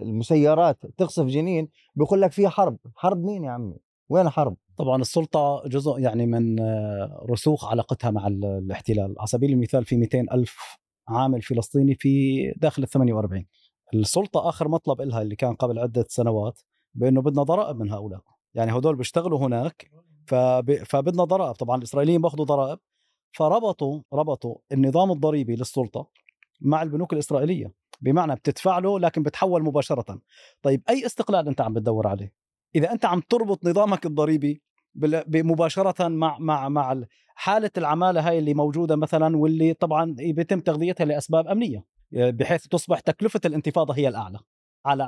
المسيرات 0.03 0.79
تقصف 0.99 1.25
جنين 1.25 1.69
بيقول 1.95 2.21
لك 2.23 2.33
في 2.33 2.49
حرب. 2.49 2.79
حرب 2.97 3.25
مين 3.25 3.45
يا 3.45 3.51
عمي؟ 3.51 3.77
وين 4.09 4.29
حرب 4.31 4.57
طبعا 4.77 5.01
السلطة 5.01 5.63
جزء 5.67 5.99
يعني 5.99 6.27
من 6.27 6.61
آه، 6.61 7.27
رسوخ 7.31 7.65
علاقتها 7.71 8.11
مع 8.11 8.27
ال- 8.27 8.45
الاحتلال. 8.45 9.15
على 9.19 9.27
سبيل 9.27 9.51
المثال 9.53 9.85
في 9.85 9.97
200 9.97 10.27
ألف 10.33 10.57
عامل 11.09 11.43
فلسطيني 11.43 11.95
في 11.95 12.43
داخل 12.57 12.83
ال 12.83 12.89
48 12.89 13.47
السلطة 13.95 14.49
آخر 14.49 14.69
مطلب 14.69 15.01
إلها 15.01 15.23
اللي 15.23 15.37
كان 15.37 15.55
قبل 15.55 15.79
عدة 15.79 16.05
سنوات 16.09 16.61
بأنه 16.95 17.23
بدنا 17.23 17.43
ضرائب 17.43 17.77
من 17.77 17.91
هؤلاء. 17.91 18.21
يعني 18.55 18.79
هدول 18.79 18.97
بيشتغلوا 18.97 19.39
هناك 19.39 19.91
فب... 20.27 20.75
فبدنا 20.85 21.25
ضرائب. 21.25 21.55
طبعا 21.55 21.77
الإسرائيليين 21.79 22.21
بأخذوا 22.21 22.45
ضرائب 22.45 22.79
فربطوا 23.37 24.01
ربطوا 24.13 24.57
النظام 24.73 25.11
الضريبي 25.13 25.57
للسلطة 25.57 26.09
مع 26.65 26.83
البنوك 26.83 27.13
الإسرائيلية. 27.13 27.73
بمعنى 28.01 28.35
بتدفع 28.35 28.79
له 28.79 28.99
لكن 29.01 29.23
بتحول 29.23 29.63
مباشرة. 29.63 30.19
طيب 30.63 30.83
أي 30.89 31.07
استقلال 31.07 31.49
أنت 31.49 31.61
عم 31.61 31.73
بتدور 31.75 32.07
عليه؟ 32.07 32.33
إذا 32.75 32.93
أنت 32.93 33.05
عم 33.05 33.21
تربط 33.21 33.65
نظامك 33.65 34.07
الضريبي 34.07 34.63
مباشرة 35.29 36.09
مع 36.09 36.39
مع 36.39 36.69
مع 36.69 36.93
ال- 36.93 37.07
حالة 37.35 37.71
العمالة 37.79 38.29
هاي 38.29 38.39
اللي 38.39 38.55
موجودة 38.55 38.97
مثلا 38.97 39.37
واللي 39.37 39.75
طبعا 39.75 40.15
بيتم 40.19 40.61
تغذيتها 40.61 41.05
لأسباب 41.05 41.49
أمنية. 41.49 41.85
بحيث 42.13 42.67
تصبح 42.67 43.01
تكلفة 43.01 43.41
الانتفاضة 43.45 43.95
هي 43.95 44.09
الأعلى 44.09 44.39
على 44.87 45.03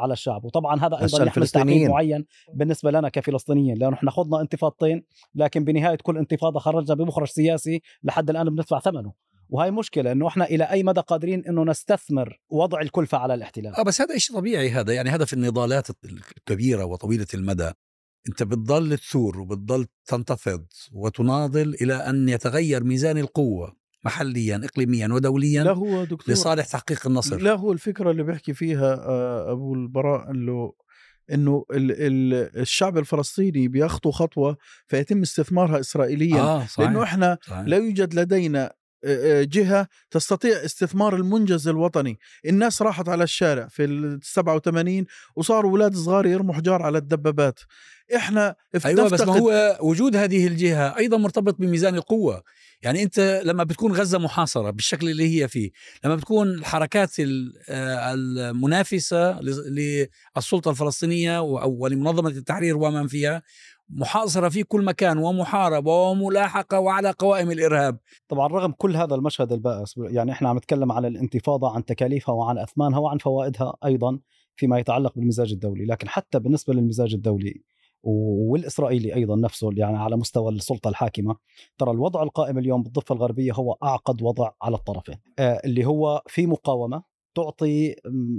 على 0.00 0.12
الشعب. 0.12 0.44
وطبعا 0.44 0.80
هذا 0.80 1.00
أيضا 1.02 1.24
يحمل 1.24 1.48
تعقيد. 1.48 1.90
معين 1.90 2.26
بالنسبة 2.54 2.90
لنا 2.90 3.08
كفلسطينيين. 3.08 3.76
لأنه 3.78 3.94
إحنا 3.94 4.10
خضنا 4.10 4.40
انتفاضتين 4.40 5.04
لكن 5.34 5.64
بنهاية 5.64 5.98
كل 6.02 6.18
انتفاضة 6.18 6.60
خرجنا 6.60 6.94
بمخرج 6.94 7.26
سياسي 7.26 7.82
لحد 8.02 8.30
الآن 8.30 8.48
بندفع 8.48 8.78
ثمنه. 8.78 9.12
وهي 9.52 9.70
مشكلة 9.70 10.12
إنه 10.12 10.28
إحنا 10.28 10.44
إلى 10.44 10.64
أي 10.64 10.82
مدى 10.82 11.00
قادرين 11.00 11.44
إنه 11.46 11.64
نستثمر 11.64 12.38
وضع 12.50 12.80
الكلفه 12.80 13.18
على 13.18 13.34
الاحتلال؟ 13.34 13.74
آه 13.76 13.82
بس 13.82 14.00
هذا 14.00 14.18
شيء 14.18 14.36
طبيعي 14.36 14.70
هذا 14.70 14.92
يعني 14.92 15.10
هذا 15.10 15.24
في 15.24 15.32
النضالات 15.32 15.86
الكبيرة 16.04 16.84
وطويلة 16.84 17.26
المدى. 17.34 17.70
أنت 18.28 18.42
بتضل 18.42 18.98
تثور 18.98 19.40
وبتضل 19.40 19.86
تنتفض 20.06 20.64
وتناضل 20.92 21.74
إلى 21.80 21.94
أن 21.94 22.28
يتغير 22.28 22.84
ميزان 22.84 23.18
القوة 23.18 23.76
محليا 24.04 24.60
اقليميا 24.64 25.08
لا 25.08 25.14
ودوليا 25.14 25.70
هو 25.70 26.04
دكتور. 26.04 26.34
لصالح 26.34 26.66
تحقيق 26.66 27.06
النصر. 27.06 27.40
لا 27.40 27.52
هو 27.52 27.72
الفكرة 27.72 28.10
اللي 28.10 28.22
بيحكي 28.22 28.54
فيها 28.54 28.94
آه، 28.94 29.52
أبو 29.52 29.74
البراء 29.74 30.30
إنه 30.30 30.72
إنه 31.32 31.64
ال- 31.70 31.92
ال- 31.92 32.60
الشعب 32.60 32.98
الفلسطيني 32.98 33.68
بيخطو 33.68 34.10
خطوة 34.10 34.56
فيتم 34.86 35.22
استثمارها 35.22 35.80
اسرائيليا. 35.80 36.40
آه 36.40 36.66
صحيح 36.66 36.78
لأنه 36.88 37.02
إحنا 37.02 37.38
صحيح. 37.46 37.60
لا 37.66 37.76
يوجد 37.76 38.14
لدينا 38.14 38.64
آه، 38.64 38.66
آه، 38.66 38.74
جهة 39.44 39.88
تستطيع 40.10 40.64
استثمار 40.64 41.16
المنجز 41.16 41.68
الوطني. 41.68 42.18
الناس 42.46 42.82
راحت 42.82 43.08
على 43.08 43.24
الشارع 43.24 43.68
في 43.68 43.84
ال 43.84 44.18
87 44.22 45.04
وصاروا 45.36 45.70
أولاد 45.70 45.96
صغار 45.96 46.26
يرموا 46.26 46.54
حجار 46.54 46.82
على 46.82 46.98
الدبابات. 46.98 47.60
إحنا 48.16 48.54
أيوه 48.86 49.08
بس 49.08 49.20
ما 49.20 49.38
هو 49.38 49.78
وجود 49.80 50.16
هذه 50.16 50.46
الجهة 50.46 50.96
أيضا 50.98 51.16
مرتبط 51.16 51.56
بميزان 51.58 51.94
القوة. 51.94 52.42
يعني 52.82 53.02
أنت 53.02 53.42
لما 53.44 53.64
بتكون 53.64 53.92
غزة 53.92 54.18
محاصرة 54.18 54.70
بالشكل 54.70 55.08
اللي 55.08 55.42
هي 55.42 55.48
فيه 55.48 55.70
لما 56.04 56.16
بتكون 56.16 56.48
الحركات 56.48 57.10
ال- 57.20 57.52
آه، 57.68 58.14
المنافسة 58.14 59.40
للسلطة 59.40 60.70
الفلسطينية 60.70 61.38
أو 61.38 61.76
ولمنظمه 61.78 62.28
التحرير 62.30 62.76
ومن 62.76 63.06
فيها 63.06 63.42
محاصرة 63.94 64.48
في 64.48 64.62
كل 64.62 64.84
مكان 64.84 65.18
ومحاربة 65.18 65.92
وملاحقة 65.92 66.80
وعلى 66.80 67.10
قوائم 67.10 67.50
الإرهاب. 67.50 67.98
طبعا 68.28 68.48
رغم 68.48 68.72
كل 68.72 68.96
هذا 68.96 69.14
المشهد 69.14 69.52
البائس 69.52 69.94
يعني 69.98 70.32
إحنا 70.32 70.48
عم 70.48 70.56
نتكلم 70.56 70.92
عن 70.92 71.04
الانتفاضة 71.04 71.70
عن 71.70 71.84
تكاليفها 71.84 72.34
وعن 72.34 72.58
أثمانها 72.58 72.98
وعن 72.98 73.18
فوائدها 73.18 73.74
أيضا 73.84 74.18
فيما 74.56 74.78
يتعلق 74.78 75.14
بالمزاج 75.14 75.52
الدولي. 75.52 75.84
لكن 75.84 76.08
حتى 76.08 76.38
بالنسبة 76.38 76.74
للمزاج 76.74 77.14
الدولي 77.14 77.62
والإسرائيلي 78.04 79.14
أيضا 79.14 79.36
نفسه 79.36 79.70
يعني 79.76 79.98
على 79.98 80.16
مستوى 80.16 80.52
السلطة 80.52 80.88
الحاكمة 80.88 81.36
ترى 81.78 81.90
الوضع 81.90 82.22
القائم 82.22 82.58
اليوم 82.58 82.82
بالضفة 82.82 83.14
الغربية 83.14 83.52
هو 83.52 83.72
أعقد 83.82 84.22
وضع 84.22 84.50
على 84.62 84.76
الطرفين. 84.76 85.16
آه، 85.38 85.60
اللي 85.64 85.84
هو 85.84 86.22
في 86.26 86.46
مقاومة 86.46 87.11
تعطي 87.34 87.94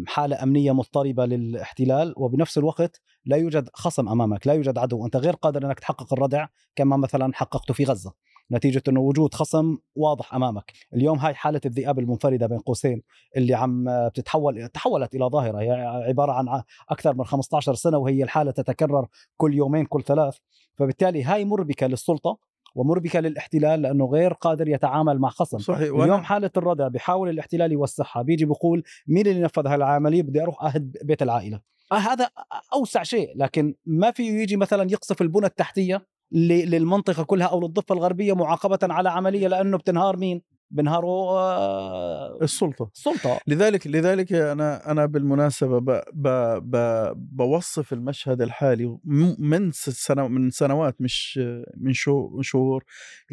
حالة 0.07 0.43
أمنية 0.43 0.71
مضطربة 0.71 1.25
للاحتلال 1.25 2.13
وبنفس 2.17 2.57
الوقت 2.57 3.01
لا 3.25 3.37
يوجد 3.37 3.69
خصم 3.73 4.09
أمامك 4.09 4.47
لا 4.47 4.53
يوجد 4.53 4.77
عدو. 4.77 5.05
أنت 5.05 5.17
غير 5.17 5.33
قادر 5.33 5.65
إنك 5.65 5.79
تحقق 5.79 6.13
الردع 6.13 6.47
كما 6.75 6.97
مثلا 6.97 7.33
حققته 7.33 7.73
في 7.73 7.83
غزة. 7.83 8.13
نتيجة 8.51 8.83
إنه 8.87 8.99
وجود 8.99 9.33
خصم 9.33 9.77
واضح 9.95 10.35
أمامك. 10.35 10.71
اليوم 10.93 11.19
هاي 11.19 11.33
حالة 11.33 11.61
الذئاب 11.65 11.99
المنفردة 11.99 12.47
بين 12.47 12.59
قوسين 12.59 13.01
اللي 13.37 13.53
عم 13.53 13.85
بتتحول 14.07 14.67
تحولت 14.67 15.15
إلى 15.15 15.25
ظاهرة. 15.25 15.59
هي 15.59 15.71
عبارة 16.07 16.31
عن 16.31 16.63
أكثر 16.89 17.13
من 17.13 17.25
15 17.25 17.73
سنة 17.73 17.97
وهي 17.97 18.23
الحالة 18.23 18.51
تتكرر 18.51 19.07
كل 19.37 19.53
يومين 19.53 19.85
كل 19.85 20.03
ثلاث. 20.03 20.37
فبالتالي 20.75 21.23
هاي 21.23 21.45
مربكة 21.45 21.87
للسلطة 21.87 22.52
ومربكه 22.75 23.19
للاحتلال 23.19 23.81
لأنه 23.81 24.05
غير 24.05 24.33
قادر 24.33 24.67
يتعامل 24.67 25.19
مع 25.19 25.29
خصم. 25.29 25.57
صحيح 25.59 25.79
اليوم 25.79 26.21
وأنا- 26.21 26.23
حالة 26.23 26.51
الردع 26.57 26.87
بيحاول 26.87 27.29
الاحتلال 27.29 27.71
يوسعها. 27.71 28.21
بيجي 28.21 28.45
بيقول 28.45 28.83
مين 29.07 29.27
اللي 29.27 29.41
نفذ 29.41 29.67
هاي 29.67 29.75
العملية 29.75 30.21
بدي 30.21 30.41
أروح 30.43 30.63
أهد 30.63 30.97
بيت 31.03 31.21
العائلة. 31.21 31.59
آه 31.91 31.95
هذا 31.95 32.29
أوسع 32.73 33.03
شيء 33.03 33.37
لكن 33.37 33.75
ما 33.85 34.11
في 34.11 34.23
يجي 34.23 34.55
مثلا 34.55 34.91
يقصف 34.91 35.21
البنى 35.21 35.45
التحتية 35.45 36.05
ل- 36.31 36.69
للمنطقة 36.71 37.23
كلها 37.23 37.47
أو 37.47 37.61
للضفة 37.61 37.93
الغربية 37.95 38.33
معاقبة 38.35 38.79
على 38.83 39.09
عملية 39.09 39.47
لأنه 39.47 39.77
بتنهار 39.77 40.17
مين؟ 40.17 40.41
بنهاروا 40.73 41.31
آه، 41.31 42.37
السلطة. 42.41 42.89
السلطة. 42.95 43.39
لذلك 43.47 43.87
لذلك 43.87 44.33
أنا 44.33 44.91
أنا 44.91 45.05
بالمناسبة 45.05 45.79
ب 45.79 46.01
ب 46.13 46.27
ب 46.75 46.77
بوصف 47.15 47.93
المشهد 47.93 48.41
الحالي 48.41 48.97
من 49.39 49.71
س- 49.71 49.89
سنة 49.89 50.27
من 50.27 50.49
سنوات 50.51 50.95
مش 51.01 51.39
من 51.77 51.93
شو 51.93 52.41
شهور 52.41 52.83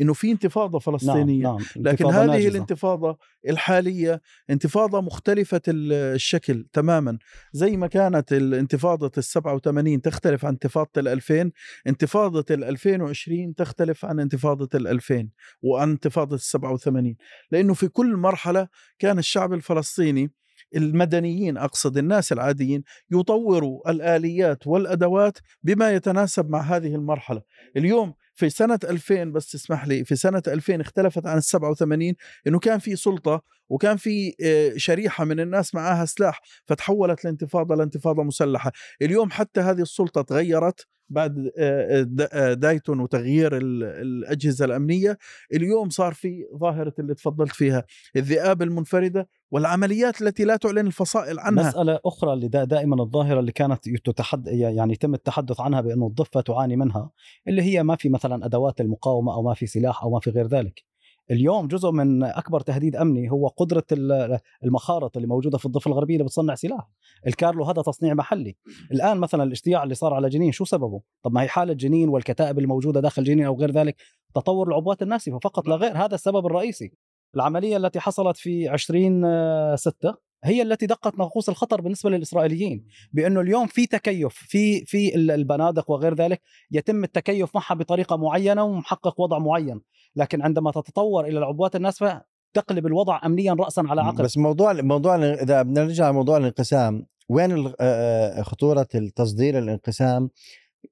إنه 0.00 0.12
في 0.12 0.30
انتفاضة 0.32 0.78
فلسطينية. 0.78 1.42
نعم 1.42 1.52
نعم 1.56 1.66
لكن 1.76 1.88
انتفاضة 2.06 2.22
هذه 2.24 2.26
ناجزة. 2.30 2.48
الانتفاضة 2.48 3.18
الحالية 3.48 4.20
انتفاضة 4.50 5.00
مختلفة 5.00 5.60
ال- 5.68 5.92
الشكل 5.92 6.66
تماما. 6.72 7.18
زي 7.52 7.76
ما 7.76 7.86
كانت 7.86 8.32
الانتفاضه 8.32 9.10
ال 9.18 9.24
87 9.24 10.00
تختلف 10.02 10.44
عن 10.44 10.52
انتفاضة 10.52 10.90
ال 10.96 11.08
2000 11.08 11.52
انتفاضة 11.86 12.44
ال 12.50 12.64
2020 12.64 13.54
تختلف 13.54 14.04
عن 14.04 14.20
انتفاضة 14.20 14.68
ال 14.74 14.86
2000 14.86 15.28
وعن 15.62 15.90
انتفاضة 15.90 16.34
ال 16.36 16.40
87 16.40 17.16
لأنه 17.50 17.74
في 17.74 17.88
كل 17.88 18.16
مرحلة 18.16 18.68
كان 18.98 19.18
الشعب 19.18 19.52
الفلسطيني 19.52 20.32
المدنيين 20.76 21.56
أقصد 21.56 21.98
الناس 21.98 22.32
العاديين 22.32 22.82
يطوروا 23.10 23.90
الآليات 23.90 24.66
والأدوات 24.66 25.38
بما 25.62 25.90
يتناسب 25.90 26.50
مع 26.50 26.60
هذه 26.60 26.94
المرحلة. 26.94 27.42
اليوم 27.76 28.14
في 28.34 28.50
سنة 28.50 28.78
2000 28.84 29.24
بس 29.24 29.50
تسمح 29.50 29.86
لي 29.86 30.04
في 30.04 30.16
سنة 30.16 30.42
2000 30.46 30.80
اختلفت 30.80 31.26
عن 31.26 31.36
ال 31.36 31.44
87 31.44 32.14
إنه 32.46 32.58
كان 32.58 32.78
في 32.78 32.96
سلطة 32.96 33.42
وكان 33.68 33.96
في 33.96 34.34
آه، 34.44 34.72
شريحة 34.76 35.24
من 35.24 35.40
الناس 35.40 35.74
معاها 35.74 36.04
سلاح 36.04 36.40
فتحولت 36.66 37.24
الانتفاضه 37.24 37.74
لانتفاضة 37.74 38.22
مسلحة. 38.22 38.72
اليوم 39.02 39.30
حتى 39.30 39.60
هذه 39.60 39.82
السلطة 39.82 40.22
تغيرت 40.22 40.86
بعد 41.10 41.50
آه، 41.58 42.02
د- 42.02 42.28
آه، 42.32 42.52
دايتون 42.54 43.00
وتغيير 43.00 43.56
ال- 43.56 43.84
الأجهزة 43.84 44.64
الأمنية 44.64 45.18
اليوم 45.54 45.88
صار 45.90 46.14
في 46.14 46.46
ظاهرة 46.56 46.94
اللي 46.98 47.14
تفضلت 47.14 47.52
فيها 47.52 47.84
الذئاب 48.16 48.62
المنفردة 48.62 49.28
والعمليات 49.50 50.22
التي 50.22 50.44
لا 50.44 50.56
تعلن 50.56 50.86
الفصائل 50.86 51.38
عنها. 51.38 51.68
مسألة 51.68 52.00
أخرى 52.06 52.32
اللي 52.32 52.48
دا 52.48 52.64
دائما 52.64 53.02
الظاهرة 53.02 53.40
اللي 53.40 53.52
كانت 53.52 53.88
تتحد 54.04 54.46
يعني 54.46 54.92
يتم 54.92 55.14
التحدث 55.14 55.60
عنها 55.60 55.80
بأنه 55.80 56.06
الضفة 56.06 56.40
تعاني 56.40 56.76
منها 56.76 57.10
اللي 57.48 57.62
هي 57.62 57.82
ما 57.82 57.96
في 57.96 58.08
مثلا 58.08 58.46
أدوات 58.46 58.80
المقاومة 58.80 59.34
أو 59.34 59.42
ما 59.42 59.54
في 59.54 59.66
سلاح 59.66 60.02
أو 60.02 60.10
ما 60.10 60.20
في 60.20 60.30
غير 60.30 60.46
ذلك. 60.46 60.89
اليوم 61.30 61.66
جزء 61.68 61.90
من 61.90 62.22
أكبر 62.22 62.60
تهديد 62.60 62.96
أمني 62.96 63.30
هو 63.30 63.48
قدرة 63.48 63.84
ال- 63.92 64.38
المخارط 64.64 65.16
اللي 65.16 65.28
موجودة 65.28 65.58
في 65.58 65.66
الضفة 65.66 65.88
الغربية 65.88 66.14
اللي 66.14 66.24
بتصنع 66.24 66.54
سلاح. 66.54 66.90
الكارلو 67.26 67.64
هذا 67.64 67.82
تصنيع 67.82 68.14
محلي. 68.14 68.56
الآن 68.92 69.18
مثلا 69.18 69.42
الاشتياع 69.42 69.82
اللي 69.82 69.94
صار 69.94 70.14
على 70.14 70.28
جنين 70.28 70.52
شو 70.52 70.64
سببه؟ 70.64 71.00
طب 71.22 71.32
ما 71.32 71.42
هي 71.42 71.48
حالة 71.48 71.72
جنين 71.72 72.08
والكتائب 72.08 72.58
الموجودة 72.58 73.00
داخل 73.00 73.24
جنين 73.24 73.44
أو 73.46 73.56
غير 73.60 73.70
ذلك 73.70 73.96
تطور 74.34 74.68
العبوات 74.68 75.02
الناسفة. 75.02 75.38
فقط 75.38 75.68
لا 75.68 75.76
غير 75.76 75.96
هذا 75.96 76.14
السبب 76.14 76.46
الرئيسي. 76.46 76.92
العملية 77.34 77.76
التي 77.76 78.00
حصلت 78.00 78.36
في 78.36 78.68
20 78.68 79.76
ستة 79.76 80.29
هي 80.44 80.62
التي 80.62 80.86
دقت 80.86 81.18
ناقوس 81.18 81.48
الخطر 81.48 81.80
بالنسبة 81.80 82.10
للإسرائيليين 82.10 82.86
بأنه 83.12 83.40
اليوم 83.40 83.66
في 83.66 83.86
تكيف 83.86 84.34
في 84.34 84.84
في 84.84 85.14
ال- 85.14 85.30
البنادق 85.30 85.90
وغير 85.90 86.14
ذلك 86.14 86.40
يتم 86.70 87.04
التكيف 87.04 87.54
معها 87.54 87.74
بطريقة 87.74 88.16
معينة 88.16 88.64
ومحقق 88.64 89.20
وضع 89.20 89.38
معين. 89.38 89.80
لكن 90.16 90.42
عندما 90.42 90.70
تتطور 90.70 91.24
إلى 91.24 91.38
العبوات 91.38 91.76
الناسفة 91.76 92.22
تقلب 92.54 92.86
الوضع 92.86 93.20
امنيا 93.26 93.54
راسا 93.54 93.82
على 93.88 94.00
عقب. 94.02 94.22
بس 94.22 94.38
موضوع 94.38 94.72
موضوع 94.72 95.14
إذا 95.16 95.62
بدنا 95.62 95.84
نرجع 95.84 96.10
لموضوع 96.10 96.36
الانقسام 96.36 97.06
وين 97.28 97.52
ال- 97.52 97.74
آه، 97.80 98.42
خطورة 98.42 98.88
التصدير 98.94 99.58
الانقسام؟ 99.58 100.30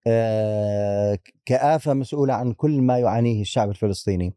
آه، 0.07 1.19
كآفة 1.45 1.95
مسؤولة 1.95 2.35
عن 2.35 2.52
كل 2.52 2.81
ما 2.83 2.99
يعانيه 2.99 3.40
الشعب 3.40 3.71
الفلسطيني. 3.71 4.35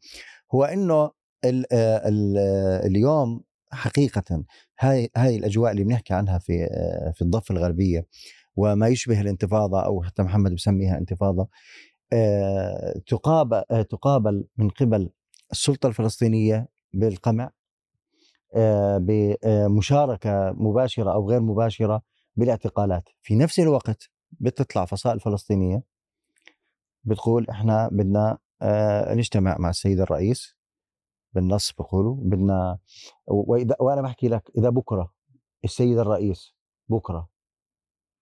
هو 0.55 0.63
إنه 0.63 1.11
ال- 1.45 1.65
آه، 1.73 2.07
ال- 2.09 2.37
آه، 2.37 2.87
اليوم 2.87 3.41
حقيقة 3.71 4.43
هاي 4.81 5.09
هاي 5.15 5.35
الأجواء 5.35 5.71
اللي 5.71 5.83
بنحكي 5.83 6.13
عنها 6.13 6.37
في 6.39 6.63
آه، 6.63 7.11
في 7.11 7.21
الضفة 7.21 7.53
الغربية 7.55 8.07
وما 8.55 8.87
يشبه 8.87 9.21
الانتفاضة 9.21 9.85
أو 9.85 10.03
حتى 10.03 10.23
محمد 10.23 10.55
بسميها 10.55 10.97
انتفاضة 10.97 11.47
آه، 12.13 13.01
تقابل 13.07 13.63
آه، 13.71 13.81
تقابل 13.81 14.45
من 14.57 14.69
قبل 14.69 15.09
السلطة 15.51 15.87
الفلسطينية 15.87 16.67
بالقمع 16.93 17.51
بمشاركه 18.99 20.51
مباشرة 20.51 21.13
أو 21.13 21.29
غير 21.29 21.39
مباشرة 21.41 22.01
بالاعتقالات. 22.35 23.03
في 23.21 23.35
نفس 23.35 23.59
الوقت 23.59 24.09
بتطلع 24.31 24.85
فصائل 24.85 25.19
فلسطينية 25.19 25.83
بتقول 27.03 27.49
إحنا 27.49 27.89
بدنا 27.91 28.37
نجتمع 29.13 29.57
مع 29.57 29.69
السيد 29.69 29.99
الرئيس 29.99 30.55
بالنص 31.33 31.71
بقولوا 31.71 32.15
بدنا 32.19 32.77
وإذا 33.27 33.75
وأنا 33.79 34.01
بحكي 34.01 34.27
لك 34.27 34.51
إذا 34.57 34.69
بكرة 34.69 35.11
السيد 35.63 35.97
الرئيس 35.97 36.55
بكرة 36.89 37.29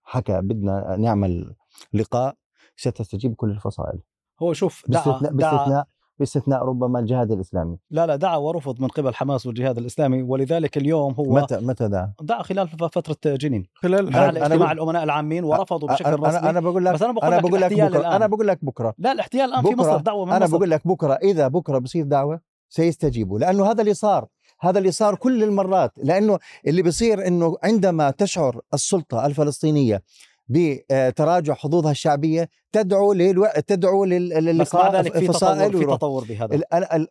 حكى 0.04 0.42
بدنا 0.42 0.96
نعمل 1.00 1.56
لقاء 1.94 2.36
ستستجيب 2.76 3.36
كل 3.36 3.50
الفصائل. 3.50 4.00
هو 4.42 4.54
شوف 4.54 4.84
دعا 4.88 5.04
باستثناء 5.04 5.32
دعا. 5.34 5.52
باستثناء 5.52 5.88
باستثناء 6.20 6.64
ربما 6.64 7.00
الجهاد 7.00 7.32
الإسلامي. 7.32 7.78
لا 7.90 8.06
لا 8.08 8.16
دعا 8.16 8.38
ورفض 8.38 8.82
من 8.82 8.88
قبل 8.88 9.14
حماس 9.16 9.46
والجهاد 9.46 9.78
الإسلامي 9.78 10.22
ولذلك 10.24 10.78
اليوم 10.78 11.14
هو 11.14 11.24
متى 11.34 11.58
متى 11.60 11.88
دعا؟ 11.88 12.14
دعا 12.22 12.42
خلال 12.44 12.68
فترة 12.68 13.36
جنين. 13.36 13.68
خلال 13.74 14.10
دعا 14.12 14.32
أنا- 14.32 14.38
أنا 14.44 14.56
بقول- 14.56 14.72
الأمناء 14.72 15.04
العامين 15.04 15.44
ورفضوا 15.44 15.90
بشكل 15.90 16.14
رسمي 16.20 16.50
أنا 16.50 16.60
بقول 16.60 16.86
لك 16.86 16.94
بس 16.94 17.02
أنا 17.02 17.12
بقول 17.14 17.32
لك 17.32 17.40
بقول 17.42 17.54
لك 17.54 17.60
الاحتيال 17.60 17.90
بكرة 17.90 18.00
الآن. 18.00 18.12
أنا 18.14 18.28
بقول 18.28 18.48
لك 18.48 18.66
بكرة. 18.66 18.94
لا 18.98 19.12
الاحتيال 19.12 19.50
الآن 19.50 19.64
في 19.64 19.76
مصر 19.76 19.98
دعوة 19.98 20.26
من 20.26 20.32
أنا 20.34 20.46
مصر. 20.46 20.58
بقول 20.58 20.70
لك 20.72 20.88
بكرة 20.88 21.14
إذا 21.14 21.48
بكرة 21.48 21.78
بصير 21.78 22.06
دعوة 22.06 22.42
سيستجيبوا. 22.70 23.40
لأنه 23.40 23.72
هذا 23.72 23.82
اللي 23.82 23.94
صار. 23.94 24.28
هذا 24.62 24.78
اللي 24.80 24.92
صار 24.92 25.16
كل 25.16 25.44
المرات. 25.44 25.94
لأنه 25.98 26.40
اللي 26.68 26.82
بيصير 26.82 27.28
إنه 27.28 27.58
عندما 27.64 28.12
تشعر 28.12 28.62
السلطة 28.74 29.26
الفلسطينية 29.26 30.04
بتراجع 30.48 31.54
حظوظها 31.54 31.92
الشعبية 31.92 32.50
تدعو 32.72 33.14
للو... 33.14 33.48
تدعو 33.68 34.06
للقاء 34.06 35.04
في 35.04 35.28
فصائل 35.28 35.78
في. 35.78 35.86
تطور 35.86 36.24
بهذا. 36.24 36.60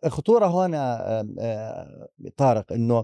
الخطورة 0.05 0.65
هنا 0.65 1.19
آم، 1.21 1.35
آه، 1.39 2.07
طارق 2.37 2.73
إنه 2.73 3.03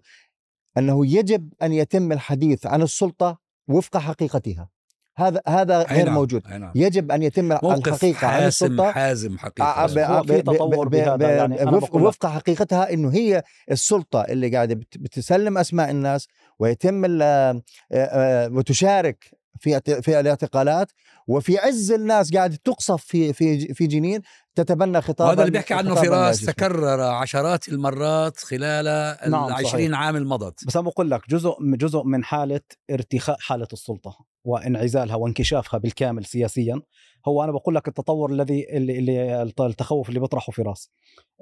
أنه 0.78 1.06
يجب 1.06 1.54
أن 1.62 1.74
يتم 1.74 2.12
الحديث 2.12 2.66
عن 2.66 2.82
السلطة 2.82 3.38
وفق 3.68 3.98
حقيقتها. 3.98 4.70
هذا 5.18 5.42
هذا 5.48 5.84
غير 5.84 6.06
نعم، 6.06 6.14
موجود 6.14 6.48
نعم. 6.48 6.72
يجب 6.76 7.12
أن 7.12 7.24
يتم 7.24 7.46
موقف 7.46 7.88
الحقيقة 7.88 8.28
عن 8.28 8.34
حاسم 8.42 8.66
السلطة 8.66 8.92
حازم 8.92 9.38
حقيقة 9.38 9.86
ب- 9.86 9.98
هو 9.98 10.24
في 10.24 10.42
ب- 10.42 10.44
تطور 10.44 10.88
ب- 10.88 10.92
بهذا، 10.92 11.16
ب- 11.16 11.22
يعني 11.22 11.64
وفق. 11.78 11.96
وفق 11.96 12.26
حقيقتها 12.26 12.94
إنه 12.94 13.10
هي 13.14 13.44
السلطة 13.72 14.22
اللي 14.22 14.50
قاعدة 14.50 14.76
بت- 14.76 14.98
بتسلم 14.98 15.58
أسماء 15.58 15.90
الناس 15.92 16.28
ويتم 16.60 17.06
ال- 17.06 17.22
آه، 17.22 17.62
آه، 17.92 18.50
وتشارك 18.52 19.26
في 19.60 19.82
في 20.02 20.20
الاعتقالات 20.20 20.92
وفي 21.28 21.58
عز 21.58 21.92
الناس 21.92 22.34
قاعدة 22.34 22.58
تقصف 22.64 23.04
في 23.04 23.34
في 23.34 23.74
في 23.74 23.88
جنين 23.88 24.22
تتبنى 24.56 25.02
خطابا 25.02 25.30
وهذا 25.30 25.42
اللي 25.42 25.52
بيحكي 25.52 25.74
عنه 25.74 25.96
فراس. 25.96 26.42
تكرر 26.42 27.02
عشرات 27.02 27.70
المرات 27.70 28.38
خلال 28.38 28.86
نعم، 29.32 29.48
العشرين 29.48 29.92
صحيح. 29.92 30.06
عام 30.06 30.16
المضت 30.16 30.66
بس 30.68 30.76
أنا 30.78 30.86
بقول 30.90 31.12
لك 31.12 31.22
جزء 31.30 31.56
جزء 31.62 32.04
من 32.04 32.24
حالة 32.24 32.62
ارتخاء 32.92 33.38
حالة 33.40 33.68
السلطة 33.74 34.35
وانعزالها 34.46 35.16
وانكشافها 35.16 35.78
بالكامل 35.78 36.26
سياسيا 36.26 36.82
هو 37.28 37.44
أنا 37.44 37.52
بقول 37.52 37.76
لك 37.76 37.88
التطور 37.88 38.32
الذي 38.32 38.78
اللي, 38.78 39.00
اللي 39.00 39.42
التخوف 39.60 40.10
اللي 40.10 40.20
بيطرحه 40.20 40.52
فراس 40.52 40.92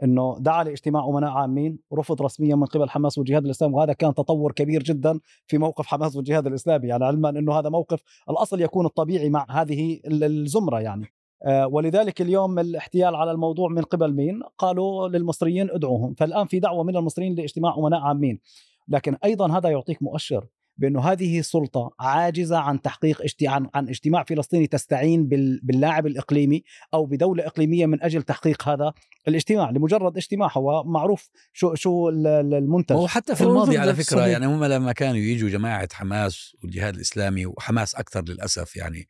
إنه 0.03 0.35
دعا 0.39 0.63
لاجتماع 0.63 1.05
أمناء 1.05 1.31
عامين 1.31 1.79
رفض 1.93 2.21
رسميا 2.21 2.55
من 2.55 2.65
قبل 2.65 2.89
حماس 2.89 3.17
والجهاد 3.17 3.45
الاسلامي 3.45 3.73
وهذا 3.73 3.93
كان 3.93 4.13
تطور 4.13 4.51
كبير 4.51 4.83
جدا 4.83 5.19
في 5.47 5.57
موقف 5.57 5.85
حماس 5.87 6.15
والجهاد 6.15 6.47
الإسلامي 6.47 6.87
يعني 6.87 7.05
علما 7.05 7.29
إنه 7.29 7.59
هذا 7.59 7.69
موقف 7.69 7.99
الأصل 8.29 8.61
يكون 8.61 8.85
الطبيعي 8.85 9.29
مع 9.29 9.45
هذه 9.49 9.99
ال- 10.07 10.23
الزمرة 10.23 10.79
يعني. 10.79 11.13
آه، 11.45 11.67
ولذلك 11.67 12.21
اليوم 12.21 12.59
الاحتيال 12.59 13.15
على 13.15 13.31
الموضوع 13.31 13.69
من 13.69 13.81
قبل 13.81 14.13
مين؟ 14.13 14.41
قالوا 14.57 15.07
للمصريين 15.07 15.69
ادعوهم، 15.69 16.13
فالآن 16.13 16.45
في 16.45 16.59
دعوة 16.59 16.83
من 16.83 16.97
المصريين 16.97 17.35
لاجتماع 17.35 17.75
أمناء 17.77 17.99
عامين، 18.01 18.39
لكن 18.87 19.15
أيضا 19.23 19.57
هذا 19.57 19.69
يعطيك 19.69 20.03
مؤشر 20.03 20.45
بأنه 20.77 21.01
هذه 21.01 21.39
السلطه 21.39 21.91
عاجزة 21.99 22.57
عن 22.57 22.81
تحقيق 22.81 23.21
عن 23.43 23.69
عن 23.73 23.89
اجتماع 23.89 24.23
فلسطيني 24.23 24.67
تستعين 24.67 25.27
بال- 25.27 25.59
باللاعب 25.63 26.07
الإقليمي 26.07 26.63
أو 26.93 27.05
بدولة 27.05 27.47
إقليمية 27.47 27.85
من 27.85 28.03
أجل 28.03 28.23
تحقيق 28.23 28.69
هذا 28.69 28.93
الاجتماع. 29.27 29.69
لمجرد 29.69 30.17
اجتماع 30.17 30.49
هو 30.57 30.83
معروف 30.83 31.29
شو 31.53 31.75
شو 31.75 32.09
ال- 32.09 32.27
ال- 32.27 32.53
المنتج. 32.53 32.95
وهو 32.95 33.07
حتى 33.07 33.35
في 33.35 33.41
الماضي 33.43 33.77
على 33.77 33.91
فكرة 33.93 34.01
الصليب. 34.01 34.27
يعني 34.27 34.45
هم 34.45 34.63
لما 34.63 34.91
كانوا 34.91 35.17
يجوا 35.17 35.49
جماعة 35.49 35.89
حماس 35.93 36.55
والجهاد 36.63 36.95
الإسلامي 36.95 37.45
وحماس 37.45 37.95
أكثر 37.95 38.23
للأسف 38.27 38.75
يعني 38.75 39.07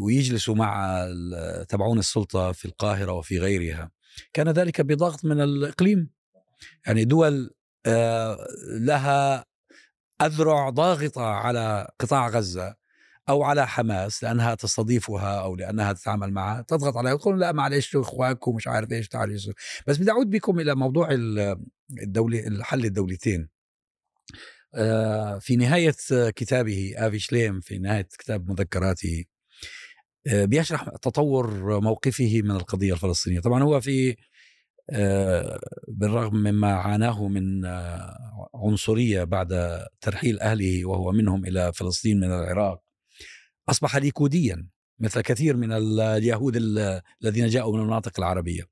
ويجلسوا 0.00 0.54
مع 0.54 1.04
تبعون 1.68 1.98
السلطة 1.98 2.52
في 2.52 2.64
القاهرة 2.64 3.12
وفي 3.12 3.38
غيرها 3.38 3.90
كان 4.32 4.48
ذلك 4.48 4.80
بضغط 4.80 5.24
من 5.24 5.40
الإقليم. 5.40 6.10
يعني 6.86 7.04
دول 7.04 7.50
آه، 7.86 8.38
لها 8.80 9.44
أذرع 10.22 10.70
ضاغطة 10.70 11.22
على 11.24 11.88
قطاع 12.00 12.28
غزة 12.28 12.76
أو 13.28 13.42
على 13.42 13.66
حماس 13.66 14.22
لأنها 14.24 14.54
تستضيفها 14.54 15.40
أو 15.40 15.56
لأنها 15.56 15.92
تتعامل 15.92 16.32
معها 16.32 16.62
تضغط 16.62 16.96
عليها 16.96 17.12
وتقول 17.12 17.40
لا 17.40 17.52
معلش 17.52 17.96
إخوانكم 17.96 18.54
مش 18.56 18.68
عارف 18.68 18.92
إيش 18.92 19.08
تعالوا. 19.08 19.36
بس 19.86 19.98
بدي 19.98 20.10
أعود 20.10 20.30
بكم 20.30 20.60
إلى 20.60 20.74
موضوع 20.74 21.10
ال- 21.10 21.56
الدولة 22.02 22.46
الحل 22.46 22.84
الدولتين 22.84 23.48
آه، 24.74 25.38
في 25.38 25.56
نهاية 25.56 25.94
كتابه 26.10 26.94
آفي 26.96 27.18
شليم 27.18 27.60
في 27.60 27.78
نهاية 27.78 28.08
كتاب 28.18 28.50
مذكراته 28.50 29.24
آه، 30.26 30.44
بيشرح 30.44 30.88
تطور 31.02 31.80
موقفه 31.80 32.40
من 32.44 32.50
القضية 32.50 32.92
الفلسطينية 32.92 33.40
طبعا 33.40 33.62
هو 33.62 33.80
في 33.80 34.16
بالرغم 35.88 36.36
مما 36.36 36.72
عاناه 36.74 37.28
من 37.28 37.64
آه، 37.64 38.48
عنصرية 38.54 39.24
بعد 39.24 39.80
ترحيل 40.00 40.40
أهله 40.40 40.86
وهو 40.86 41.12
منهم 41.12 41.44
إلى 41.44 41.72
فلسطين 41.72 42.20
من 42.20 42.26
العراق 42.32 42.80
أصبح 43.68 43.96
ليكوديا 43.96 44.68
مثل 44.98 45.20
كثير 45.20 45.56
من 45.56 45.72
ال- 45.72 46.00
اليهود 46.00 46.56
ال- 46.56 47.00
الذين 47.22 47.46
جاءوا 47.46 47.76
من 47.76 47.80
المناطق 47.80 48.12
العربية 48.20 48.62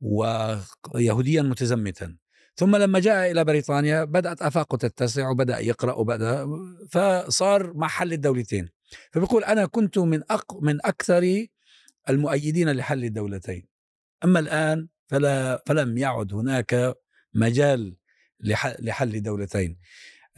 ويهوديا 0.00 1.42
متزمتا. 1.42 2.16
ثم 2.56 2.76
لما 2.76 2.98
جاء 3.00 3.30
إلى 3.30 3.44
بريطانيا 3.44 4.04
بدأت 4.04 4.42
آفاقه 4.42 4.76
تتسع 4.78 5.28
وبدأ 5.28 5.58
يقرأ 5.58 5.92
وبدأ 5.92 6.46
فصار 6.90 7.72
مع 7.74 7.88
حل 7.88 8.12
الدولتين. 8.12 8.68
فبيقول 9.12 9.44
أنا 9.44 9.66
كنت 9.66 9.98
من 9.98 10.20
أق 10.30 10.62
من 10.62 10.86
أكثر 10.86 11.46
المؤيدين 12.08 12.70
لحل 12.72 13.04
الدولتين. 13.04 13.66
أما 14.24 14.38
الآن 14.38 14.88
فلا 15.10 15.62
فلم 15.66 15.98
يعد 15.98 16.34
هناك 16.34 16.94
مجال 17.34 17.96
لح- 18.44 18.76
لحل 18.80 19.22
دولتين. 19.22 19.78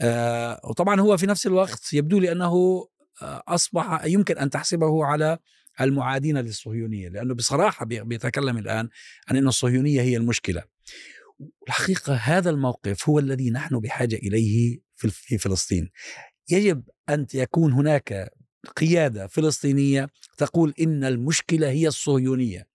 آه، 0.01 0.61
وطبعا 0.63 0.99
هو 1.01 1.17
في 1.17 1.25
نفس 1.25 1.47
الوقت 1.47 1.93
يبدو 1.93 2.19
لي 2.19 2.31
أنه 2.31 2.53
آه، 3.21 3.43
أصبح 3.47 4.05
يمكن 4.05 4.37
أن 4.37 4.49
تحسبه 4.49 5.05
على 5.05 5.37
المعادين 5.81 6.37
للصهيونية 6.37 7.09
لأنه 7.09 7.33
بصراحة 7.33 7.85
بي- 7.85 8.03
بيتكلم 8.03 8.57
الآن 8.57 8.89
عن 9.27 9.37
أن 9.37 9.47
الصهيونية 9.47 10.01
هي 10.01 10.17
المشكلة. 10.17 10.63
الحقيقة 11.67 12.13
هذا 12.13 12.49
الموقف 12.49 13.09
هو 13.09 13.19
الذي 13.19 13.49
نحن 13.51 13.79
بحاجة 13.79 14.15
إليه 14.15 14.79
في 14.95 15.37
فلسطين. 15.37 15.89
يجب 16.49 16.83
أن 17.09 17.27
يكون 17.33 17.73
هناك 17.73 18.29
قيادة 18.77 19.27
فلسطينية 19.27 20.09
تقول 20.37 20.73
إن 20.81 21.03
المشكلة 21.03 21.69
هي 21.69 21.87
الصهيونية. 21.87 22.67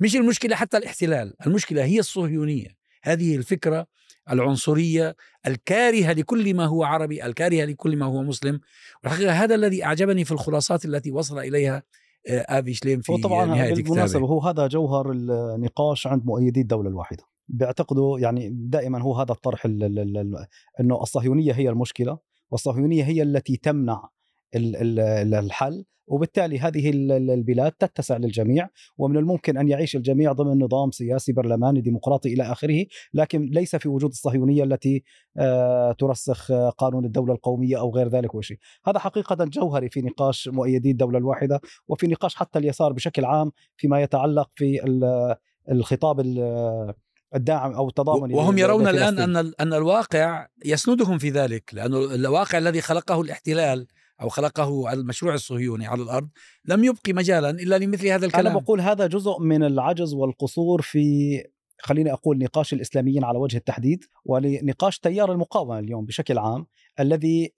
مش 0.00 0.16
المشكلة 0.16 0.56
حتى 0.56 0.76
الاحتلال 0.76 1.34
المشكلة 1.46 1.84
هي 1.84 1.98
الصهيونية. 1.98 2.68
هذه 3.02 3.36
الفكرة 3.36 3.86
العنصرية 4.30 5.16
الكارهة 5.46 6.12
لكل 6.12 6.54
ما 6.54 6.66
هو 6.66 6.84
عربي 6.84 7.26
الكارهة 7.26 7.64
لكل 7.64 7.96
ما 7.96 8.06
هو 8.06 8.22
مسلم. 8.22 8.60
والحقيقة 9.04 9.32
هذا 9.32 9.54
الذي 9.54 9.84
أعجبني 9.84 10.24
في 10.24 10.32
الخلاصات 10.32 10.84
التي 10.84 11.10
وصل 11.10 11.38
إليها 11.38 11.82
آه، 12.28 12.46
آفي 12.48 12.74
شليم 12.74 13.00
في 13.00 13.12
وطبعا 13.12 13.46
نهاية 13.46 13.74
بالمناسبة 13.74 14.18
كتابه. 14.18 14.26
هو 14.26 14.40
هذا 14.40 14.66
جوهر 14.66 15.12
النقاش 15.12 16.06
عند 16.06 16.26
مؤيدي 16.26 16.60
الدولة 16.60 16.88
الواحدة. 16.88 17.24
بيعتقدوا 17.48 18.18
يعني 18.18 18.48
دائما 18.52 19.02
هو 19.02 19.14
هذا 19.14 19.32
الطرح 19.32 19.64
ال- 19.64 19.82
ال- 19.84 20.16
ال- 20.18 20.46
إنه 20.80 21.02
الصهيونية 21.02 21.52
هي 21.52 21.68
المشكلة 21.68 22.18
والصهيونية 22.50 23.04
هي 23.04 23.22
التي 23.22 23.56
تمنع 23.56 24.08
الحل 24.54 25.84
وبالتالي 26.06 26.58
هذه 26.58 26.90
ال- 26.90 27.12
ال- 27.12 27.30
البلاد 27.30 27.72
تتسع 27.72 28.16
للجميع 28.16 28.68
ومن 28.98 29.16
الممكن 29.16 29.56
أن 29.56 29.68
يعيش 29.68 29.96
الجميع 29.96 30.32
ضمن 30.32 30.58
نظام 30.64 30.90
سياسي 30.90 31.32
برلماني 31.32 31.80
ديمقراطي 31.80 32.32
إلى 32.34 32.42
آخره 32.42 32.84
لكن 33.14 33.50
ليس 33.52 33.76
في 33.76 33.88
وجود 33.88 34.10
الصهيونية 34.10 34.64
التي 34.64 35.02
آه، 35.38 35.92
ترسخ 35.92 36.52
قانون 36.78 37.04
الدولة 37.04 37.34
القومية 37.34 37.78
أو 37.80 37.90
غير 37.94 38.08
ذلك 38.08 38.34
وشيء 38.34 38.58
هذا 38.86 38.98
حقيقة 38.98 39.44
جوهري 39.44 39.88
في 39.90 40.00
نقاش 40.02 40.48
مؤيدي 40.48 40.90
الدولة 40.90 41.18
الواحدة 41.18 41.60
وفي 41.88 42.06
نقاش 42.06 42.34
حتى 42.34 42.58
اليسار 42.58 42.92
بشكل 42.92 43.24
عام 43.24 43.52
فيما 43.76 44.02
يتعلق 44.02 44.50
في 44.54 44.84
ال- 44.84 45.36
الخطاب 45.70 46.20
ال- 46.20 46.94
الداعم 47.34 47.72
أو 47.72 47.88
التضامن 47.88 48.34
وهم 48.34 48.58
يرون 48.58 48.88
الآن 48.88 48.94
لفلسطين. 49.14 49.20
أن 49.20 49.36
ال- 49.36 49.60
أن 49.60 49.74
الواقع 49.74 50.46
يسندهم 50.64 51.18
في 51.18 51.30
ذلك 51.30 51.70
لأن 51.72 51.94
الواقع 51.94 52.58
الذي 52.58 52.80
خلقه 52.80 53.20
الاحتلال 53.20 53.86
أو 54.22 54.28
خلقه 54.28 54.92
المشروع 54.92 55.34
الصهيوني 55.34 55.86
على 55.86 56.02
الأرض 56.02 56.28
لم 56.64 56.84
يبقي 56.84 57.12
مجالا 57.12 57.50
إلا 57.50 57.78
لمثل 57.78 58.06
هذا 58.06 58.26
الكلام. 58.26 58.58
بقول 58.58 58.80
هذا 58.80 59.06
جزء 59.06 59.38
من 59.40 59.62
العجز 59.64 60.14
والقصور 60.14 60.82
في 60.82 61.44
خليني 61.82 62.12
أقول 62.12 62.38
نقاش 62.38 62.72
الإسلاميين 62.72 63.24
على 63.24 63.38
وجه 63.38 63.56
التحديد 63.56 64.04
ولنقاش 64.24 64.98
تيار 64.98 65.32
المقاومة 65.32 65.78
اليوم 65.78 66.04
بشكل 66.04 66.38
عام. 66.38 66.66
الذي 67.00 67.52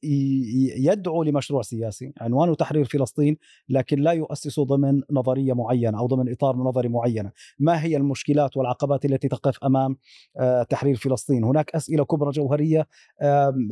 يدعو 0.77 1.23
لمشروع 1.23 1.63
سياسي 1.63 2.13
عنوانه 2.21 2.55
تحرير 2.55 2.85
فلسطين 2.85 3.37
لكن 3.69 3.99
لا 4.01 4.13
يؤسس 4.13 4.61
ضمن 4.61 5.03
نظرية 5.11 5.53
معينة 5.53 5.99
أو 5.99 6.07
ضمن 6.07 6.33
إطار 6.33 6.57
نظري 6.57 6.89
معينة، 6.89 7.31
ما 7.59 7.83
هي 7.85 7.97
المشكلات 7.97 8.57
والعقبات 8.57 9.05
التي 9.05 9.29
تقف 9.29 9.65
أمام 9.65 9.97
آه، 10.41 10.63
تحرير 10.63 10.97
فلسطين؟ 10.97 11.45
هناك 11.45 11.71
أسئلة 11.75 12.05
كبرى 12.05 12.31
جوهرية 12.31 12.87
آم، 13.23 13.69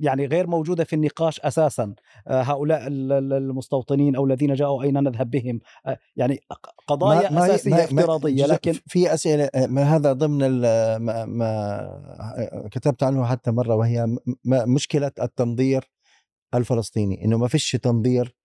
يعني 0.00 0.26
غير 0.26 0.46
موجودة 0.46 0.84
في 0.84 0.92
النقاش 0.96 1.40
أساسا، 1.40 1.94
آه، 2.28 2.42
هؤلاء 2.42 2.86
ال- 2.86 3.12
ال- 3.12 3.32
المستوطنين 3.32 4.16
أو 4.16 4.24
الذين 4.26 4.54
جاءوا 4.54 4.82
أين 4.82 5.02
نذهب 5.02 5.30
بهم؟ 5.30 5.60
آه، 5.86 5.98
يعني 6.16 6.40
قضايا 6.86 7.30
ما- 7.30 7.38
ما- 7.38 7.44
أساسية 7.46 7.70
ما- 7.70 7.76
ما- 7.76 7.84
افتراضية 7.84 8.44
جزء- 8.44 8.52
لكن 8.52 8.72
في 8.86 9.14
أسئلة 9.14 9.50
ما 9.68 9.82
هذا 9.82 10.12
ضمن 10.12 10.38
ما, 10.98 11.24
ما 11.24 12.68
كتبت 12.72 13.02
عنه 13.02 13.24
حتى 13.24 13.50
مرة 13.50 13.74
وهي 13.74 14.06
م- 14.06 14.16
م- 14.44 14.74
مشكلة 14.94 15.24
التنظير 15.24 15.90
الفلسطيني 16.54 17.24
إنه 17.24 17.38
ما 17.38 17.48
فيش 17.48 17.70
تنظير 17.70 18.36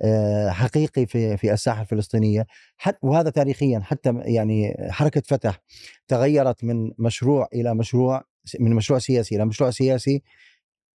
آه، 0.00 0.50
حقيقي 0.50 1.06
في 1.06 1.36
في 1.36 1.52
الساحة 1.52 1.82
الفلسطينية. 1.82 2.46
حتى 2.76 2.98
وهذا 3.02 3.30
تاريخيا 3.30 3.80
حتى 3.80 4.12
يعني 4.24 4.76
حركة 4.90 5.22
فتح 5.26 5.62
تغيرت 6.08 6.64
من 6.64 6.90
مشروع 6.98 7.48
إلى 7.54 7.74
مشروع 7.74 8.24
من 8.60 8.74
مشروع 8.74 8.98
سياسي 8.98 9.36
إلى 9.36 9.44
مشروع 9.44 9.70
سياسي 9.70 10.22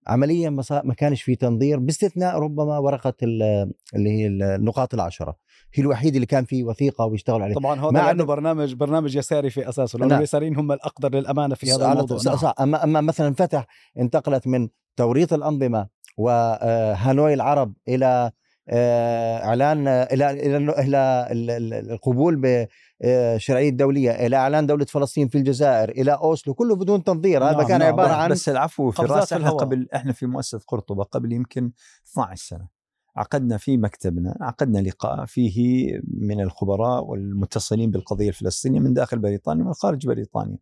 عمليا 0.08 0.50
ما 0.84 0.94
كانش 0.98 1.22
في 1.22 1.36
تنظير 1.36 1.80
باستثناء 1.80 2.40
ربما 2.40 2.78
ورقة 2.78 3.14
ال- 3.24 3.72
اللي 3.96 4.10
هي 4.10 4.28
النقاط 4.28 4.94
العشرة 4.94 5.36
هي 5.74 5.84
الوحيد 5.84 6.14
اللي 6.16 6.26
كان 6.28 6.46
فيه 6.46 6.64
وثيقة 6.64 7.06
ويشتغل 7.06 7.42
عليه 7.42 7.56
طبعا 7.56 7.76
ما 7.76 7.90
لأنه 7.92 8.02
عدا- 8.02 8.24
برنامج 8.24 8.74
برنامج 8.74 9.16
يساري 9.16 9.50
في 9.50 9.70
أساسه 9.70 9.98
لأنه 10.00 10.10
نعم. 10.10 10.18
اليساريين 10.20 10.56
هم 10.56 10.72
الأقدر 10.72 11.16
للأمانة 11.16 11.56
في 11.56 11.72
هذا 11.72 11.92
الموضوع 11.92 12.18
صح, 12.18 12.32
نعم. 12.32 12.38
صح 12.42 12.54
أما 12.62 12.84
أما 12.84 13.02
مثلا 13.02 13.34
فتح 13.34 13.66
انتقلت 14.00 14.48
من 14.48 14.68
توريط 14.96 15.34
الأنظمة 15.34 15.88
وهانوي 16.18 17.34
العرب 17.34 17.74
إلى 17.88 18.32
آه، 18.70 19.38
إعلان 19.46 19.88
إلى 19.88 20.30
إلى 20.32 20.58
إلى 20.58 21.28
ال- 21.32 21.50
ال- 21.52 21.92
القبول 21.92 22.68
بالشرعيه 23.02 23.70
الدوليه 23.70 24.12
إلى 24.12 24.36
إعلان 24.36 24.66
دولة 24.66 24.86
فلسطين 24.86 25.28
في 25.28 25.38
الجزائر 25.38 25.90
إلى 25.90 26.12
أوسلو 26.12 26.54
كله 26.54 26.76
بدون 26.76 27.04
تنظير 27.04 27.44
هذا 27.44 27.58
نعم، 27.58 27.68
كان 27.68 27.80
نعم. 27.80 27.88
عبارة 27.88 28.14
عن 28.14 28.32
بس 28.32 28.50
العفو 28.50 28.92
في 28.92 29.02
إحنا 29.02 29.38
الهواء. 29.38 29.58
قبل 29.58 29.88
إحنا 29.96 30.14
في 30.14 30.26
مؤسسة 30.26 30.60
قرطبة 30.68 31.04
قبل 31.04 31.34
يمكن 31.34 31.72
12 32.12 32.46
سنة 32.48 32.68
عقدنا 33.16 33.58
في 33.58 33.78
مكتبنا 33.78 34.38
عقدنا 34.42 34.80
لقاء 34.80 35.26
فيه 35.26 35.88
من 36.04 36.42
الخبراء 36.42 37.04
والمتصلين 37.04 37.92
بالقضية 37.92 38.30
الفلسطينية 38.30 38.80
من 38.80 38.94
داخل 38.94 39.20
بريطانيا 39.20 39.64
ومن 39.64 39.74
خارج 39.74 40.08
بريطانيا 40.08 40.58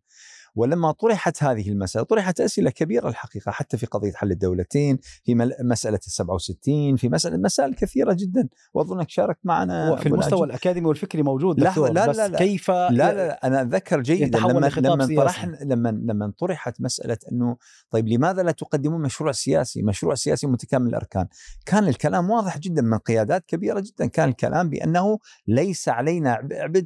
ولما 0.54 0.92
طرحت 0.92 1.42
هذه 1.42 1.68
المسألة 1.68 2.04
طرحت 2.04 2.40
أسئلة 2.40 2.70
كبيرة 2.70 3.08
الحقيقة 3.08 3.52
حتى 3.52 3.76
في 3.76 3.86
قضية 3.86 4.12
حل 4.12 4.30
الدولتين 4.30 4.98
في 5.24 5.34
مسألة 5.60 6.00
ال 6.06 6.12
67 6.12 6.96
في 6.96 7.08
مسألة 7.08 7.36
مسائل 7.36 7.74
كثيرة 7.74 8.12
جدا 8.12 8.48
وأظنك 8.74 9.10
شاركت 9.10 9.40
معنا 9.44 9.96
في 9.96 10.06
المستوى 10.06 10.38
العجيب. 10.38 10.50
الأكاديمي 10.50 10.86
والفكري 10.86 11.22
موجود 11.22 11.60
لا، 11.60 11.74
لا، 11.76 12.06
لا، 12.06 12.28
لا. 12.28 12.38
كيف 12.38 12.70
لا 12.70 12.90
لا 12.90 13.12
لا 13.12 13.46
أنا 13.46 13.60
أتذكر 13.62 14.00
جيدا 14.00 14.38
لما 14.38 14.70
لما. 14.76 15.16
طرحنا 15.16 15.58
لما 15.62 15.88
لما 15.88 16.32
طرحت 16.38 16.80
مسألة 16.80 17.18
أنه 17.32 17.56
طيب 17.90 18.08
لماذا 18.08 18.42
لا 18.42 18.52
تقدمون 18.52 19.02
مشروع 19.02 19.32
سياسي 19.32 19.82
مشروع 19.82 20.14
سياسي 20.14 20.46
متكامل 20.46 20.88
الأركان 20.88 21.26
كان 21.66 21.88
الكلام 21.88 22.30
واضح 22.30 22.58
جدا 22.58 22.82
من 22.82 22.98
قيادات 22.98 23.44
كبيرة 23.46 23.80
جدا 23.80 24.06
كان 24.06 24.28
الكلام 24.28 24.68
بأنه 24.70 25.18
ليس 25.46 25.88
علينا 25.88 26.32
عبء 26.32 26.56
عبء 26.56 26.78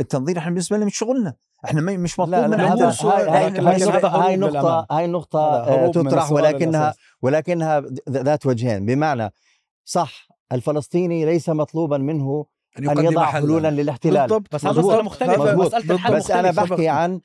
التنظير 0.00 0.38
إحنا 0.38 0.50
بالنسبة 0.50 0.76
لنا 0.76 0.86
مش 0.86 0.98
شغلنا 0.98 1.34
إحنا 1.64 1.80
مش 1.80 2.20
مطلوب 2.20 2.34
هو 2.34 2.40
هذا 2.42 4.08
هاي, 4.08 4.36
نقطة- 4.36 4.92
هاي. 4.92 5.06
نقطة 5.06 5.38
آه، 5.40 5.86
من 5.86 5.92
تطرح 5.92 6.32
ولكنها. 6.32 6.94
ولكنها 7.22 7.82
ذات 8.10 8.46
وجهين 8.46 8.86
بمعنى 8.86 9.32
صح 9.84 10.28
الفلسطيني 10.52 11.24
ليس 11.24 11.48
مطلوبا 11.48 11.98
منه 11.98 12.46
أن 12.78 12.84
يضع 13.04 13.24
حلا. 13.24 13.40
حلولا 13.42 13.70
للاحتلال 13.70 14.28
بالضبط 14.28 14.54
بس 14.54 14.66
هذا. 14.66 14.80
مسألة 14.80 15.02
مختلفة 15.02 15.54
مسألة 15.56 15.94
الحل 15.94 16.14
بس 16.14 16.30
أنا 16.30 16.48
مختلفة. 16.50 16.74
بحكي 16.74 16.88
عن 16.88 17.20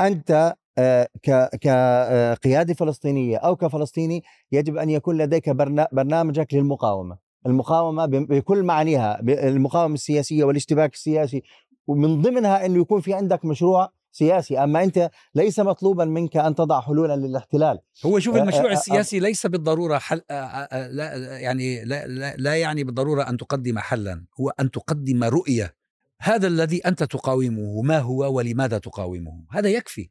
أنت 0.00 0.54
آه، 0.80 1.08
ك 1.22 1.48
كقياده 1.60 2.74
فلسطينية 2.74 3.36
أو 3.36 3.56
كفلسطيني 3.56 4.22
يجب 4.52 4.76
أن 4.76 4.90
يكون 4.90 5.18
لديك 5.18 5.50
برنا- 5.50 5.88
برنامجك 5.92 6.54
للمقاومة 6.54 7.18
المقاومة 7.46 8.06
ب- 8.06 8.10
بكل 8.10 8.62
معانيها 8.62 9.20
المقاومة 9.20 9.94
السياسية 9.94 10.44
والاشتباك 10.44 10.94
السياسي 10.94 11.42
ومن 11.88 12.22
ضمنها 12.22 12.66
إنه 12.66 12.80
يكون 12.80 13.00
في 13.00 13.14
عندك 13.14 13.44
مشروع 13.44 13.92
سياسي. 14.12 14.58
أما 14.58 14.84
أنت 14.84 15.10
ليس 15.34 15.60
مطلوبا 15.60 16.04
منك 16.04 16.36
أن 16.36 16.54
تضع 16.54 16.80
حلولا 16.80 17.16
للاحتلال. 17.16 17.78
هو 18.06 18.18
شوف 18.18 18.36
آه، 18.36 18.42
المشروع 18.42 18.66
آه، 18.66 18.70
آه، 18.70 18.72
السياسي 18.72 19.20
ليس 19.20 19.46
بالضرورة 19.46 19.98
حل 19.98 20.20
لا 20.30 21.38
يعني 21.38 21.84
لا, 21.84 22.06
لا, 22.06 22.34
لا 22.36 22.54
يعني 22.54 22.84
بالضرورة 22.84 23.22
أن 23.22 23.36
تقدم 23.36 23.78
حلا. 23.78 24.24
هو 24.40 24.52
أن 24.60 24.70
تقدم 24.70 25.24
رؤية. 25.24 25.74
هذا 26.20 26.46
الذي 26.46 26.78
أنت 26.78 27.02
تقاومه 27.02 27.82
ما 27.82 27.98
هو 27.98 28.36
ولماذا 28.36 28.78
تقاومه؟ 28.78 29.44
هذا 29.50 29.68
يكفي. 29.68 30.08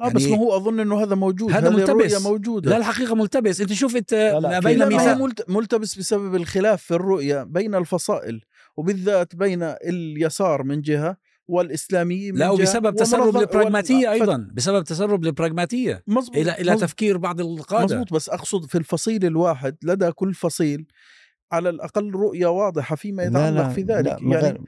آه 0.00 0.08
بس 0.08 0.22
يعني 0.22 0.36
ما 0.36 0.42
هو 0.42 0.56
أظن 0.56 0.80
إنه 0.80 1.02
هذا 1.02 1.14
موجود. 1.14 1.52
هذا 1.52 1.70
ملتبس. 1.70 2.22
موجودة؟ 2.26 2.70
لا 2.70 2.76
الحقيقة 2.76 3.14
ملتبس. 3.14 3.60
أنت 3.60 3.72
شوف 3.72 3.96
أنت 3.96 4.14
لا، 4.14 4.58
بين 4.58 4.78
لا، 4.78 5.14
ملت- 5.14 5.50
ملتبس 5.50 5.98
بسبب 5.98 6.34
الخلاف 6.34 6.82
في 6.82 6.94
الرؤية 6.94 7.42
بين 7.42 7.74
الفصائل؟ 7.74 8.40
وبالذات 8.78 9.36
بين 9.36 9.62
اليسار 9.62 10.62
من 10.62 10.80
جهة 10.80 11.16
والاسلاميين 11.48 12.34
من 12.34 12.40
لا 12.40 12.46
جهة 12.46 12.52
وبسبب 12.52 12.96
تسرب 12.96 13.34
وال- 13.36 14.12
أيضا 14.12 14.48
بسبب 14.54 14.84
تسرب 14.84 15.24
البراغماتيه 15.26 16.02
مزبوط 16.06 16.36
إلى 16.36 16.52
إلى 16.52 16.72
مزبوط. 16.72 16.80
تفكير 16.88 17.16
بعض 17.18 17.40
القادة 17.40 17.84
مزبوط 17.84 18.12
بس 18.12 18.28
أقصد 18.28 18.64
في 18.66 18.78
الفصيل 18.78 19.24
الواحد 19.24 19.76
لدى 19.82 20.12
كل 20.12 20.34
فصيل 20.34 20.86
على 21.52 21.68
الأقل 21.68 22.10
رؤية 22.10 22.46
واضحة 22.46 22.96
فيما 22.96 23.22
يتعلق 23.22 23.68
في 23.68 23.82
ذلك 23.82 24.22
ما 24.22 24.34
يعني 24.36 24.58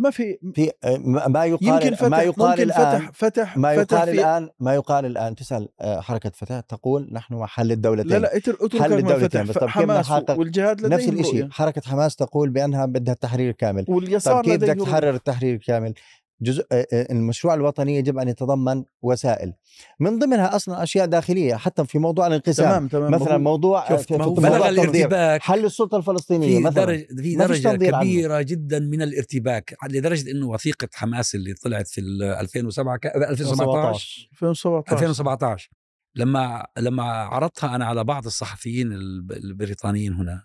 ما 0.00 0.10
في 0.10 0.38
في 0.54 0.70
آه، 0.84 0.96
ما 1.28 1.44
يقال 1.44 1.68
يمكن 1.84 1.94
فتح 1.94 2.08
ما 2.08 2.22
يقال 2.22 2.50
ممكن 2.50 2.62
الآن 2.62 2.98
فتح 3.00 3.10
فتح 3.14 3.56
ما 3.56 3.76
فتح 3.84 3.96
يقال 3.96 4.08
في 4.14 4.20
الآن 4.20 4.48
ما 4.60 4.74
يقال 4.74 5.06
الآن. 5.06 5.34
تسأل 5.34 5.68
آه، 5.80 6.00
حركة 6.00 6.30
فتاة 6.34 6.60
تقول 6.60 7.08
نحن 7.12 7.46
حل 7.46 7.72
الدولتين. 7.72 8.12
لا 8.12 8.18
لا 8.18 8.36
اتر- 8.36 8.56
اترك 8.60 8.82
حل 8.82 8.92
الدولتين، 8.92 9.44
فتح. 9.44 9.54
طب 9.60 9.66
كيف 9.66 9.70
حماس 9.70 10.10
والجهاد 10.30 10.80
لديهم 10.80 10.92
نفس 10.92 11.08
الشيء. 11.28 11.50
حركة 11.50 11.82
حماس 11.90 12.16
تقول 12.16 12.50
بأنها 12.50 12.86
بدها 12.86 13.14
التحرير 13.14 13.50
الكامل. 13.50 13.84
واليسار 13.88 14.44
طيب 14.44 14.44
كيف 14.64 14.70
بدك. 14.70 14.86
تحرر 14.86 15.14
التحرير 15.14 15.54
الكامل؟ 15.54 15.94
جزء 16.42 16.66
المشروع 16.92 17.54
الوطني 17.54 17.96
يجب 17.96 18.18
أن 18.18 18.28
يتضمن 18.28 18.84
وسائل. 19.02 19.52
من 20.00 20.18
ضمنها 20.18 20.56
أصلا 20.56 20.82
أشياء 20.82 21.06
داخلية 21.06 21.54
حتى 21.54 21.84
في 21.86 21.98
موضوع 21.98 22.26
الانقسام. 22.26 22.66
تمام 22.66 22.88
تمام 22.88 23.10
مثلا. 23.22 23.38
موضوع 23.38 23.88
بلغ 23.88 24.68
الارتباك 24.68 25.42
حل 25.42 25.64
السلطة 25.64 25.96
الفلسطينية 25.96 26.56
في 26.58 26.62
مثلا. 26.64 26.84
درجة 26.84 27.06
في 27.22 27.36
درجة 27.36 27.62
تنظير 27.68 27.94
عنه. 27.94 28.04
كبيرة 28.04 28.42
جدا 28.42 28.78
من 28.78 29.02
الارتباك 29.02 29.76
لدرجة 29.90 30.30
إنه 30.30 30.46
وثيقة 30.48 30.88
حماس 30.94 31.34
اللي 31.34 31.54
طلعت 31.54 31.88
في 31.88 32.00
ال 32.00 32.22
2007 32.22 32.96
ك- 32.96 33.06
2017 33.06 34.28
2017 34.32 34.92
2017 34.96 35.70
لما 36.14 36.66
لما 36.78 37.02
عرضتها 37.02 37.74
أنا 37.76 37.86
على 37.86 38.04
بعض 38.04 38.26
الصحفيين 38.26 38.92
الب- 38.92 39.32
البريطانيين 39.32 40.12
هنا 40.14 40.42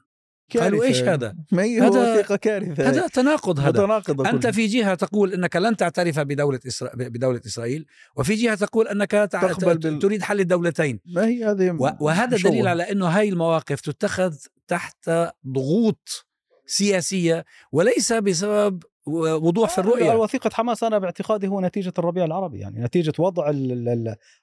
قالوا 0.53 0.79
كارثة. 0.79 0.83
إيش 0.99 1.03
هذا؟ 1.03 1.35
ما 1.51 1.63
هي 1.63 1.79
هذا- 1.81 2.13
وثيقه 2.13 2.35
كارثة 2.35 2.89
هذا 2.89 3.07
تناقض 3.07 3.59
هذا 3.59 3.69
متناقضة 3.83 4.29
أنت. 4.29 4.47
في 4.47 4.67
جهة 4.67 4.95
تقول 4.95 5.33
إنك 5.33 5.55
لن 5.55 5.77
تعترف 5.77 6.19
بدولة 6.19 6.59
إسرا... 6.67 6.89
بدولة 6.95 7.41
إسرائيل 7.45 7.85
وفي 8.15 8.35
جهة 8.35 8.55
تقول 8.55 8.87
إنك 8.87 9.11
تع... 9.11 9.25
تقبل 9.27 9.77
بال- 9.77 9.99
تريد 9.99 10.21
حل 10.21 10.39
الدولتين 10.39 10.99
ما 11.05 11.27
هي 11.27 11.45
هذه 11.45 11.71
و... 11.71 11.89
وهذا 11.99 12.35
مشوه. 12.35 12.51
دليل 12.51 12.67
على 12.67 12.91
إنه 12.91 13.05
هاي 13.07 13.29
المواقف 13.29 13.81
تتخذ 13.81 14.35
تحت 14.67 15.09
ضغوط 15.47 16.25
سياسية 16.65 17.45
وليس 17.71 18.13
بسبب 18.13 18.83
وضوح 19.07 19.69
في 19.69 19.77
الرؤية. 19.77 20.15
وثيقة 20.15 20.49
حماس 20.53 20.83
أنا 20.83 20.97
باعتقادي 20.97 21.47
هو 21.47 21.61
نتيجة 21.61 21.93
الربيع 21.99 22.25
العربي 22.25 22.59
يعني 22.59 22.83
نتيجة 22.83 23.13
وضع 23.19 23.51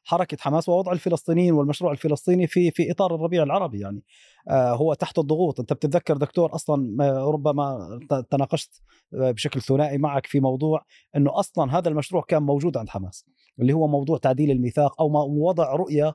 حركة 0.04 0.36
حماس 0.40 0.68
ووضع 0.68 0.92
الفلسطينيين 0.92 1.52
والمشروع 1.54 1.92
الفلسطيني 1.92 2.46
في 2.46 2.70
في 2.70 2.90
إطار 2.90 3.14
الربيع 3.14 3.42
العربي 3.42 3.80
يعني 3.80 4.02
آه 4.48 4.72
هو 4.74 4.94
تحت 4.94 5.18
الضغوط. 5.18 5.60
أنت 5.60 5.72
بتتذكر 5.72 6.16
دكتور 6.16 6.54
أصلا 6.54 6.92
ما- 6.96 7.24
ربما 7.24 7.88
تناقشت 8.30 8.82
آه، 9.14 9.30
بشكل 9.30 9.60
ثنائي 9.62 9.98
معك 9.98 10.26
في 10.26 10.40
موضوع 10.40 10.84
أنه 11.16 11.38
أصلا 11.38 11.78
هذا 11.78 11.88
المشروع 11.88 12.22
كان 12.28 12.42
موجود 12.42 12.76
عند 12.76 12.88
حماس 12.88 13.24
اللي 13.60 13.72
هو 13.72 13.86
موضوع 13.88 14.18
تعديل 14.18 14.50
الميثاق 14.50 15.02
ما- 15.02 15.22
وضع 15.22 15.74
رؤية 15.74 16.06
آه، 16.06 16.14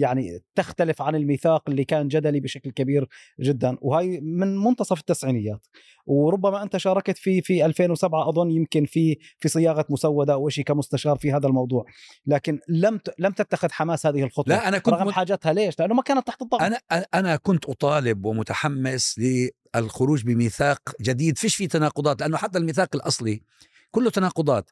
يعني 0.00 0.40
تختلف 0.54 1.02
عن 1.02 1.14
الميثاق 1.14 1.70
اللي 1.70 1.84
كان 1.84 2.08
جدلي 2.08 2.40
بشكل 2.40 2.70
كبير 2.70 3.08
جدا. 3.40 3.76
وهي 3.80 4.20
من 4.20 4.58
منتصف 4.58 5.00
التسعينيات. 5.00 5.66
وربما 6.06 6.62
أنت 6.62 6.76
شاركت 6.76 7.18
في 7.18 7.42
في 7.42 7.64
2007 7.64 8.28
أظن 8.28 8.50
يمكن 8.50 8.84
في 8.84 9.16
في 9.38 9.48
صياغة 9.48 9.86
مسودة 9.90 10.32
أو 10.32 10.48
شيء 10.48 10.64
كمستشار 10.64 11.16
في 11.16 11.32
هذا 11.32 11.46
الموضوع. 11.46 11.84
لكن 12.26 12.60
لم 12.68 13.00
لم 13.18 13.32
تتخذ 13.32 13.70
حماس 13.70 14.06
هذه 14.06 14.22
الخطوة. 14.22 14.54
لا 14.54 14.68
أنا 14.68 14.78
كنت 14.78 14.94
رغم 14.94 15.06
مت... 15.06 15.12
حاجتها 15.12 15.52
ليش؟ 15.52 15.78
لأنه 15.78 15.94
ما 15.94 16.02
كانت 16.02 16.26
تحت 16.26 16.42
الضغط. 16.42 16.62
أنا 16.62 16.80
أنا 17.14 17.36
كنت 17.36 17.64
أطالب 17.64 18.24
ومتحمس 18.24 19.20
للخروج 19.74 20.24
بميثاق 20.24 20.80
جديد. 21.00 21.38
فيش 21.38 21.56
فيه 21.56 21.68
تناقضات 21.68 22.20
لأنه 22.20 22.36
حتى 22.36 22.58
الميثاق 22.58 22.96
الأصلي 22.96 23.42
كله 23.90 24.10
تناقضات 24.10 24.70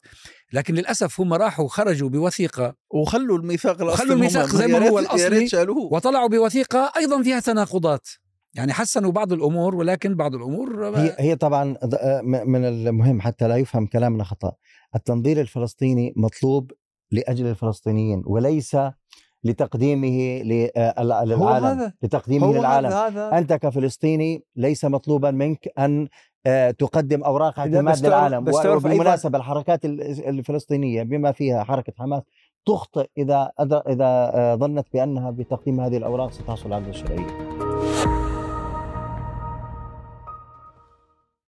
لكن 0.53 0.73
للأسف 0.73 1.21
هم 1.21 1.33
راحوا 1.33 1.67
خرجوا 1.67 2.09
بوثيقة. 2.09 2.75
وخلوا 2.93 3.37
الميثاق 3.37 3.81
الأصلي 3.81 3.93
وخلوا 3.93 4.15
الميثاق 4.15 4.45
زي 4.45 4.67
ما 4.67 4.89
هو 4.89 5.47
شالوه. 5.47 5.93
وطلعوا 5.93 6.27
بوثيقة 6.29 6.91
أيضا 6.97 7.23
فيها 7.23 7.39
تناقضات. 7.39 8.07
يعني 8.53 8.73
حسنوا 8.73 9.11
بعض 9.11 9.33
الأمور 9.33 9.75
ولكن 9.75 10.15
بعض 10.15 10.35
الأمور 10.35 10.97
هي 10.97 11.15
هي 11.19 11.35
طبعا 11.35 11.75
آه، 12.01 12.21
من 12.21 12.65
المهم 12.65 13.21
حتى 13.21 13.47
لا 13.47 13.55
يفهم 13.55 13.87
كلامنا 13.87 14.23
خطأ. 14.23 14.51
التنظير 14.95 15.41
الفلسطيني 15.41 16.13
مطلوب 16.15 16.71
لأجل 17.11 17.45
الفلسطينيين 17.47 18.23
وليس 18.25 18.77
لتقديمه 19.43 20.41
لل- 20.43 20.71
للعالم 20.99 21.43
هذا. 21.65 21.93
لتقديمه 22.03 22.47
هو 22.47 22.53
للعالم. 22.53 22.87
هذا 22.91 23.37
أنت 23.37 23.53
كفلسطيني 23.53 24.43
ليس 24.55 24.85
مطلوبا 24.85 25.31
منك 25.31 25.67
أن 25.79 26.01
آه، 26.03 26.07
تقدم 26.71 27.23
اوراق 27.23 27.59
لا، 27.59 27.63
اعتماد 27.65 27.83
للعالم 28.05 28.45
أيضاً- 28.45 28.49
وبالمناسبه 28.87 29.37
الحركات 29.37 29.85
ال- 29.85 30.01
الفلسطينية 30.27 31.03
بما 31.03 31.31
فيها 31.31 31.63
حركة 31.63 31.93
حماس 31.97 32.21
تخطئ 32.65 33.07
إذا 33.17 33.51
إذا 33.61 34.31
آه، 34.35 34.55
ظنت 34.55 34.85
بأنها 34.93 35.31
بتقديم 35.31 35.79
هذه 35.81 35.97
الأوراق 35.97 36.31
ستحصل 36.31 36.73
على 36.73 36.89
الشرعيه 36.89 37.56